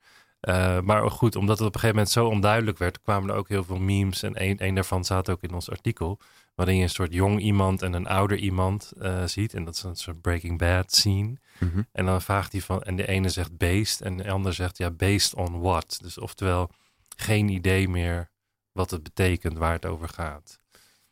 [0.41, 3.49] Eh, maar goed, omdat het op een gegeven moment zo onduidelijk werd, kwamen er ook
[3.49, 4.22] heel veel memes.
[4.22, 6.18] En een, een daarvan staat ook in ons artikel.
[6.55, 9.55] Waarin je een soort jong iemand en een ouder iemand eh, ziet.
[9.55, 11.36] En dat is een soort Breaking Bad scene.
[11.59, 11.82] Mhm.
[11.93, 14.91] En dan vraagt hij van, en de ene zegt based en de ander zegt ja,
[14.91, 15.99] based on what?
[16.03, 16.70] Dus oftewel,
[17.16, 18.30] geen idee meer
[18.72, 20.61] wat het betekent, waar het over gaat.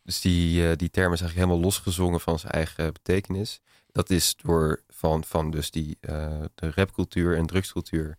[0.03, 3.61] Dus die, eh, die term is eigenlijk helemaal losgezongen van zijn eigen betekenis.
[3.93, 8.18] Dat is door van, van dus die de rapcultuur en drugscultuur.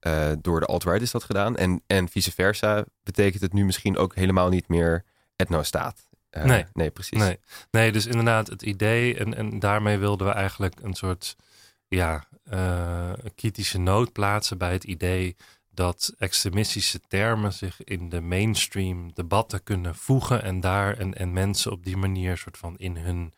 [0.00, 1.56] Eh, door de alt-right is dat gedaan.
[1.56, 5.04] En, en vice versa betekent het nu misschien ook helemaal niet meer
[5.36, 6.08] etnostaat.
[6.30, 6.64] Eh, Nee.
[6.72, 7.18] nee, precies.
[7.18, 7.38] Nee,
[7.70, 11.36] nee dus inderdaad het idee, en, en daarmee wilden we eigenlijk een soort
[11.88, 15.36] ja, eh, kritische noot plaatsen bij het idee
[15.70, 21.72] dat extremistische termen zich in de mainstream debatten kunnen voegen en daar en, en mensen
[21.72, 23.32] op die manier soort van in hun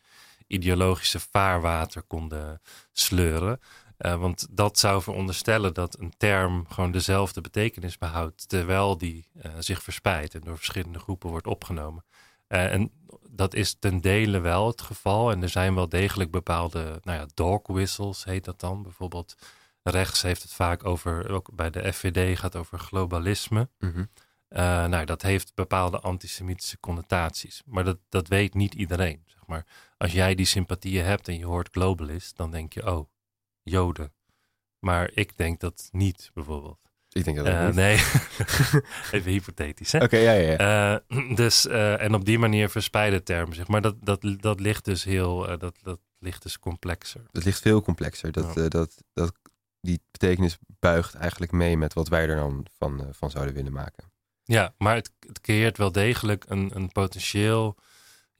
[0.47, 3.59] ideologische vaarwater konden sleuren.
[4.01, 9.51] Eh, want dat zou veronderstellen dat een term gewoon dezelfde betekenis behoudt, terwijl die eh,
[9.59, 12.05] zich verspreidt en door verschillende groepen wordt opgenomen.
[12.47, 12.91] Eh, en
[13.29, 15.31] dat is ten dele wel het geval.
[15.31, 18.83] En er zijn wel degelijk bepaalde, nou ja, dog whistles heet dat dan.
[18.83, 19.35] Bijvoorbeeld
[19.83, 23.69] rechts heeft het vaak over, ook bij de FVD gaat over globalisme.
[23.79, 24.05] Mhm.
[24.89, 27.61] Nou, dat heeft bepaalde antisemitische connotaties.
[27.65, 29.23] Maar dat, dat weet niet iedereen.
[29.25, 29.65] Zeg maar.
[29.97, 33.09] Als jij die sympathieën hebt en je hoort globalist, dan denk je, oh,
[33.63, 34.13] Joden.
[34.79, 36.79] Maar ik denk dat niet, bijvoorbeeld.
[37.09, 37.75] Ik denk dat Eh, niet.
[37.75, 37.95] nee,
[39.11, 39.93] even hypothetisch.
[39.93, 40.51] Oké, ja, ja.
[40.51, 41.01] ja.
[41.07, 43.67] Eh, dus, eh, en op die manier verspreiden termen zich.
[43.67, 47.21] Maar dat, dat, dat ligt dus heel, dat, dat ligt dus complexer.
[47.31, 48.31] Het ligt veel complexer.
[48.31, 48.67] Dat, Ja.
[48.69, 49.33] dat, dat,
[49.81, 54.11] die betekenis buigt eigenlijk mee met wat wij er dan van, van zouden willen maken.
[54.43, 57.77] Ja, maar het, het creëert wel degelijk een, een potentieel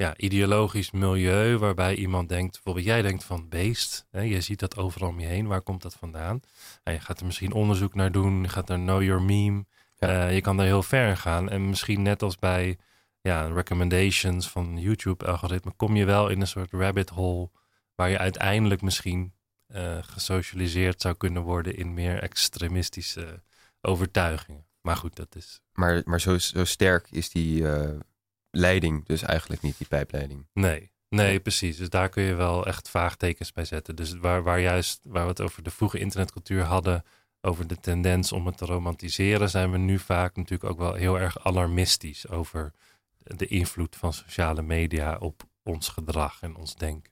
[0.01, 4.77] ja, ideologisch milieu waarbij iemand denkt, bijvoorbeeld jij denkt van beest, hè, je ziet dat
[4.77, 6.41] overal om je heen, waar komt dat vandaan?
[6.83, 9.65] En je gaat er misschien onderzoek naar doen, je gaat naar Know Your Meme,
[9.97, 10.07] Ja.
[10.07, 12.77] Eh, je kan daar heel ver in gaan en misschien net als bij
[13.21, 17.49] ja, recommendations van YouTube-algoritme kom je wel in een soort rabbit hole
[17.95, 19.33] waar je uiteindelijk misschien
[19.67, 23.41] eh, gesocialiseerd zou kunnen worden in meer extremistische
[23.81, 24.65] overtuigingen.
[24.81, 27.99] Maar goed, dat is Maar, maar zo, zo sterk is die eh,
[28.51, 30.47] leiding dus eigenlijk niet, die pijpleiding.
[30.53, 31.77] Nee, nee, precies.
[31.77, 33.95] Dus daar kun je wel echt vraagtekens bij zetten.
[33.95, 37.03] Dus waar, waar juist, waar we het over de vroege internetcultuur hadden,
[37.41, 41.19] over de tendens om het te romantiseren, zijn we nu vaak natuurlijk ook wel heel
[41.19, 42.73] erg alarmistisch over
[43.23, 47.11] de invloed van sociale media op ons gedrag en ons denken.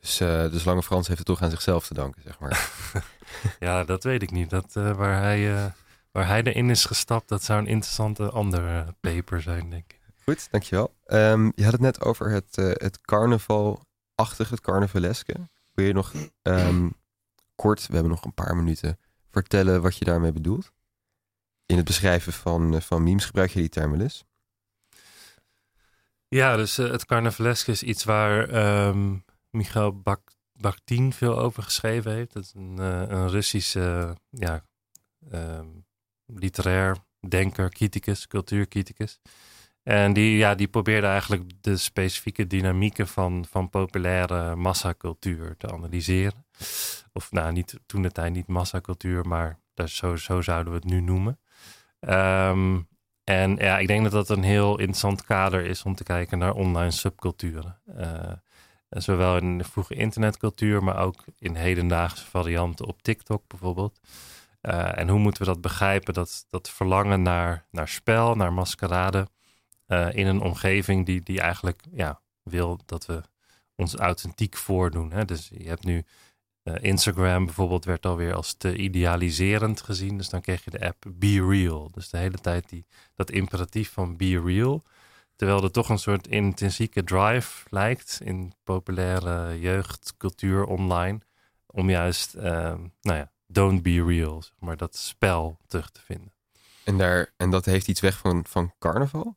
[0.00, 2.70] Dus, uh, dus Lange Frans heeft het toch aan zichzelf te danken, zeg maar.
[3.66, 4.50] ja, dat weet ik niet.
[4.50, 5.64] Dat, uh, waar, hij, uh,
[6.10, 10.00] waar hij erin is gestapt, dat zou een interessante andere paper zijn, denk ik.
[10.24, 10.94] Goed, dankjewel.
[11.06, 15.34] Um, je had het net over het, het carnavalachtige, het carnavaleske.
[15.72, 16.12] Wil je nog
[16.42, 16.94] um,
[17.54, 18.98] kort, we hebben nog een paar minuten,
[19.30, 20.72] vertellen wat je daarmee bedoelt?
[21.66, 24.24] In het beschrijven van, van memes gebruik je die term eens?
[26.28, 28.54] Ja, dus uh, het carnavaleske is iets waar
[28.88, 32.32] um, Michael Bak Bakhtin veel over geschreven heeft.
[32.32, 34.64] Dat is een, uh, een Russische ja,
[36.26, 36.96] literair
[37.28, 39.20] denker, criticus, cultuurcriticus.
[39.84, 46.44] En die, ja, die probeerde eigenlijk de specifieke dynamieken van, van populaire massacultuur te analyseren.
[47.12, 50.88] Of nou, niet, toen de tijd niet massacultuur, maar dat, zo, zo zouden we het
[50.88, 51.38] nu noemen.
[52.00, 52.88] Um,
[53.24, 56.54] en ja, ik denk dat dat een heel interessant kader is om te kijken naar
[56.54, 57.78] online subculturen.
[57.98, 58.32] Uh,
[58.88, 64.00] zowel in de vroege internetcultuur, maar ook in hedendaagse varianten op TikTok bijvoorbeeld.
[64.62, 66.14] Uh, en hoe moeten we dat begrijpen?
[66.14, 69.28] Dat, dat verlangen naar, naar spel, naar maskerade.
[69.86, 73.22] Uh, in een omgeving die, die eigenlijk ja, wil dat we
[73.74, 75.12] ons authentiek voordoen.
[75.12, 75.24] Hè?
[75.24, 76.04] Dus je hebt nu
[76.62, 80.16] uh, Instagram bijvoorbeeld werd alweer als te idealiserend gezien.
[80.16, 81.90] Dus dan kreeg je de app Be Real.
[81.90, 84.82] Dus de hele tijd die, dat imperatief van Be Real.
[85.36, 91.20] Terwijl er toch een soort intrinsieke drive lijkt in populaire jeugdcultuur online.
[91.66, 96.32] Om juist, uh, nou ja, don't be real, maar dat spel terug te vinden.
[96.84, 99.36] En, daar, en dat heeft iets weg van, van carnaval?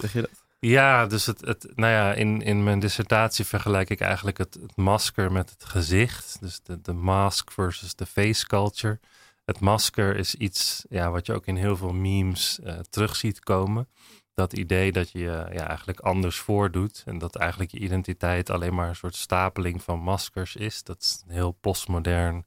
[0.00, 0.30] Zeg je dat?
[0.58, 5.32] Ja, dus het, het, nou ja, in, in mijn dissertatie vergelijk ik eigenlijk het, masker
[5.32, 6.36] met het gezicht.
[6.40, 9.00] Dus de, de mask versus de face culture.
[9.44, 13.40] Het masker is iets ja, wat je ook in heel veel memes uh, terug ziet
[13.40, 13.88] komen.
[14.34, 17.02] Dat idee dat je je ja, eigenlijk anders voordoet.
[17.06, 20.82] En dat eigenlijk je identiteit alleen maar een soort stapeling van maskers is.
[20.82, 22.44] Dat is een heel postmodern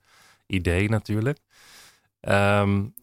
[0.47, 1.39] idee natuurlijk.
[2.21, 2.93] Um,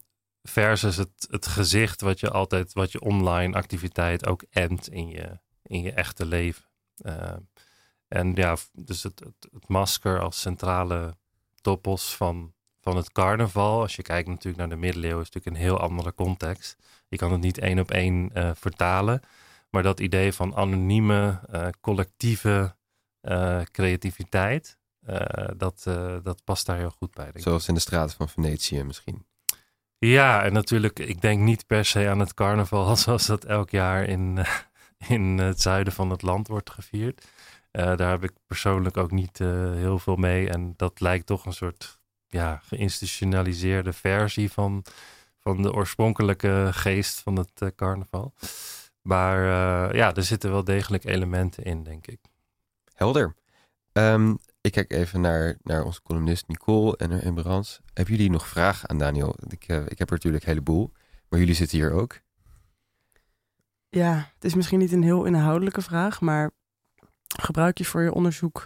[0.49, 5.39] versus het, het gezicht wat je altijd, wat je online activiteit ook endt in je,
[5.63, 6.63] in je echte leven.
[6.97, 7.33] Uh,
[8.07, 11.17] en ja, dus het, het, het, masker als centrale
[11.61, 13.81] topos van, van het carnaval.
[13.81, 16.75] Als je kijkt natuurlijk naar de middeleeuwen, is natuurlijk een heel andere context.
[17.07, 19.21] Je kan het niet één op één uh, vertalen.
[19.69, 22.75] Maar dat idee van anonieme, uh, collectieve
[23.71, 24.77] creativiteit,
[25.57, 25.83] dat,
[26.23, 27.31] dat past daar heel goed bij.
[27.33, 29.25] Zoals in de straten van Venetië misschien.
[29.99, 34.03] Ja, en natuurlijk, ik denk niet per se aan het carnaval zoals dat elk jaar
[34.03, 34.45] in,
[35.07, 37.27] in het zuiden van het land wordt gevierd.
[37.71, 40.49] Uh, daar heb ik persoonlijk ook niet uh, heel veel mee.
[40.49, 44.83] En dat lijkt toch een soort ja, geïnstitutionaliseerde versie van,
[45.39, 48.33] van de oorspronkelijke geest van het carnaval.
[49.01, 49.45] Maar
[49.95, 52.19] ja, er zitten wel degelijk elementen in, denk ik.
[52.93, 53.35] Helder.
[53.93, 57.79] Um, ik kijk even naar, naar onze columnist Nicole en, en Brans.
[57.93, 59.35] Hebben jullie nog vragen aan Daniel?
[59.47, 60.91] Ik, uh, ik heb er natuurlijk een heleboel,
[61.29, 62.19] maar jullie zitten hier ook.
[63.89, 66.51] Ja, het is misschien niet een heel inhoudelijke vraag, maar
[67.39, 68.65] gebruik je voor je onderzoek,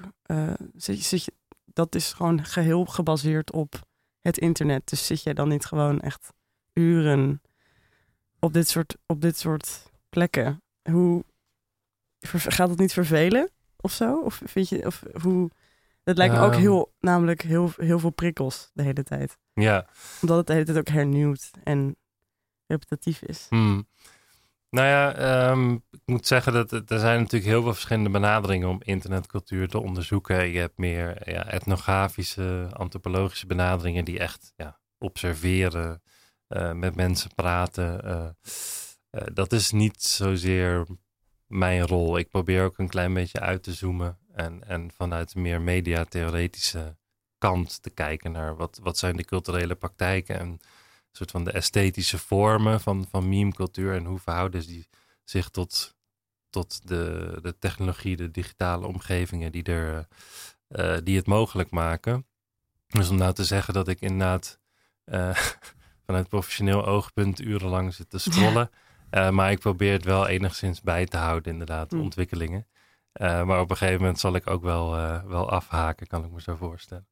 [0.76, 1.34] zit, zit je,
[1.66, 3.88] dat is gewoon geheel gebaseerd op
[4.22, 4.90] het internet.
[4.90, 6.34] Dus zit jij dan niet gewoon echt
[6.74, 7.42] uren
[8.40, 10.62] op dit soort, op dit soort plekken?
[10.92, 11.24] Hoe
[12.30, 14.22] gaat het niet vervelen of zo?
[14.22, 15.50] Of vind je, of hoe
[16.04, 16.60] het lijkt me ook Ehm.
[16.62, 19.38] heel, namelijk heel, heel veel prikkels de hele tijd.
[19.54, 19.88] Ja.
[20.22, 21.96] Omdat het de hele tijd ook hernieuwd en
[22.68, 23.46] repetitief is.
[23.50, 23.88] Hmm.
[24.70, 28.82] Nou ja, ehm, ik moet zeggen dat er zijn natuurlijk heel veel verschillende benaderingen om
[28.84, 30.48] internetcultuur te onderzoeken.
[30.50, 36.02] Je hebt meer ja, etnografische, antropologische benaderingen die echt ja, observeren,
[36.48, 38.04] eh, met mensen praten.
[38.04, 38.26] eh.
[39.10, 40.86] Eh, dat is niet zozeer
[41.48, 42.18] mijn rol.
[42.18, 46.96] Ik probeer ook een klein beetje uit te zoomen en, en vanuit een meer mediatheoretische
[47.38, 50.60] kant te kijken naar wat, wat zijn de culturele praktijken en een
[51.12, 54.88] soort van de esthetische vormen van, van meme-cultuur en hoe verhouden die
[55.24, 55.96] zich tot,
[56.50, 60.08] tot de, de technologie, de digitale omgevingen die, er,
[60.68, 62.26] eh, die het mogelijk maken.
[62.88, 64.60] Dus om nou te zeggen dat ik inderdaad
[65.04, 65.36] eh,
[66.06, 68.70] vanuit professioneel oogpunt urenlang zit te scrollen.
[69.10, 72.02] eh, maar ik probeer het wel enigszins bij te houden, inderdaad, de Mm.
[72.02, 72.68] ontwikkelingen.
[73.12, 76.32] Eh, maar op een gegeven moment zal ik ook wel, eh, wel afhaken, kan ik
[76.32, 77.08] me zo voorstellen.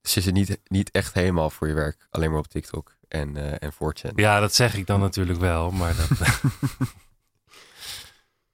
[0.00, 3.36] Dus je zit niet, niet echt helemaal voor je werk, alleen maar op TikTok en,
[3.36, 4.12] eh en 4chan.
[4.14, 6.08] Ja, dat zeg ik dan natuurlijk wel, maar dat...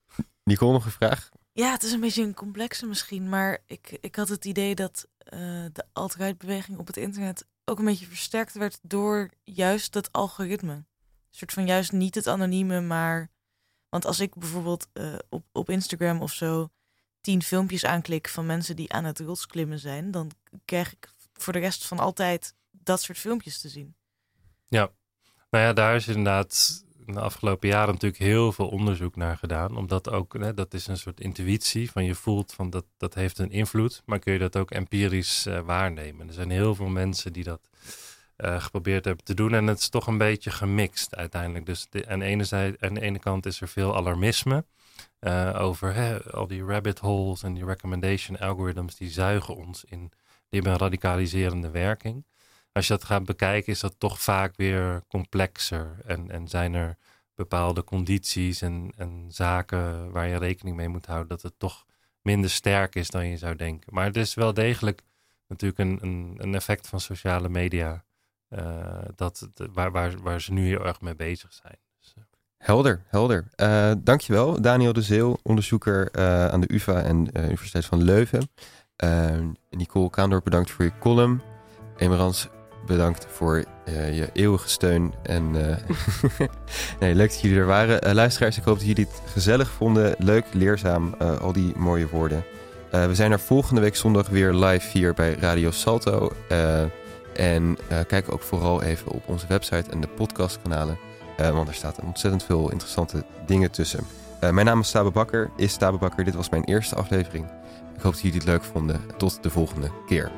[0.45, 1.31] Nicole, nog een vraag?
[1.53, 5.09] Ja, het is een beetje een complexe misschien, maar ik, ik had het idee dat
[5.19, 5.39] eh,
[5.73, 10.73] de alt-right beweging op het internet ook een beetje versterkt werd door juist dat algoritme.
[10.73, 10.87] Een
[11.31, 13.31] soort van juist niet het anonieme, maar...
[13.93, 16.69] Want als ik bijvoorbeeld eh, op, op Instagram of zo
[17.21, 20.31] tien filmpjes aanklik van mensen die aan het rotsklimmen zijn, dan
[20.65, 23.95] krijg ik voor de rest van altijd dat soort filmpjes te zien.
[24.69, 24.91] Ja,
[25.51, 29.77] nou ja, daar is inderdaad in de afgelopen jaren natuurlijk heel veel onderzoek naar gedaan.
[29.77, 33.39] Omdat ook, hè, dat is een soort intuïtie van je voelt van dat, dat heeft
[33.39, 34.03] een invloed.
[34.05, 36.29] Maar kun je dat ook empirisch uh, waarnemen.
[36.29, 37.69] Er zijn heel veel mensen die dat
[38.43, 39.55] uh, geprobeerd hebben te doen.
[39.55, 41.67] En het is toch een beetje gemixt uiteindelijk.
[41.67, 44.65] Dus aan, de ene aan de ene kant is er veel alarmisme.
[45.21, 48.97] Uh, over hè, al die rabbit holes en die recommendation algorithms.
[48.97, 50.01] Die zuigen ons in.
[50.49, 52.25] Die hebben een radicaliserende werking
[52.73, 55.97] als je dat gaat bekijken, is dat toch vaak weer complexer.
[56.07, 56.97] En, en zijn er
[57.35, 61.87] bepaalde condities en, en zaken waar je rekening mee moet houden, dat het toch
[62.23, 63.95] minder sterk is dan je zou denken.
[63.95, 65.03] Maar het is wel degelijk
[65.49, 68.05] natuurlijk een, een, een effect van sociale media,
[68.59, 71.77] uh, dat, waar, waar, waar ze nu heel erg mee bezig zijn.
[72.01, 72.25] Dus, uh.
[72.59, 73.45] Helder, helder.
[73.99, 76.13] Dankjewel, Daniel de Zeel, onderzoeker
[76.51, 78.49] aan de UvA en Universiteit van Leuven.
[79.71, 81.43] Nicole Kaandorp, bedankt voor je column.
[81.97, 82.49] Emerans,
[82.87, 85.15] bedankt voor je eeuwige steun.
[85.23, 85.51] En
[87.01, 88.15] nee, leuk dat jullie er waren.
[88.15, 90.15] Luisteraars, ik hoop dat jullie het gezellig vonden.
[90.19, 92.45] Leuk, leerzaam, al die mooie woorden.
[92.91, 96.33] we zijn er volgende week zondag weer live hier bij Radio Salto.
[97.37, 100.99] En kijk ook vooral even op onze website en de podcastkanalen.
[101.37, 104.05] want er staat ontzettend veel interessante dingen tussen.
[104.41, 106.25] mijn naam is Stabe Bakker, is Stabe Bakker.
[106.25, 107.47] Dit was mijn eerste aflevering.
[107.97, 109.01] Ik hoop dat jullie het leuk vonden.
[109.17, 110.31] Tot de volgende keer.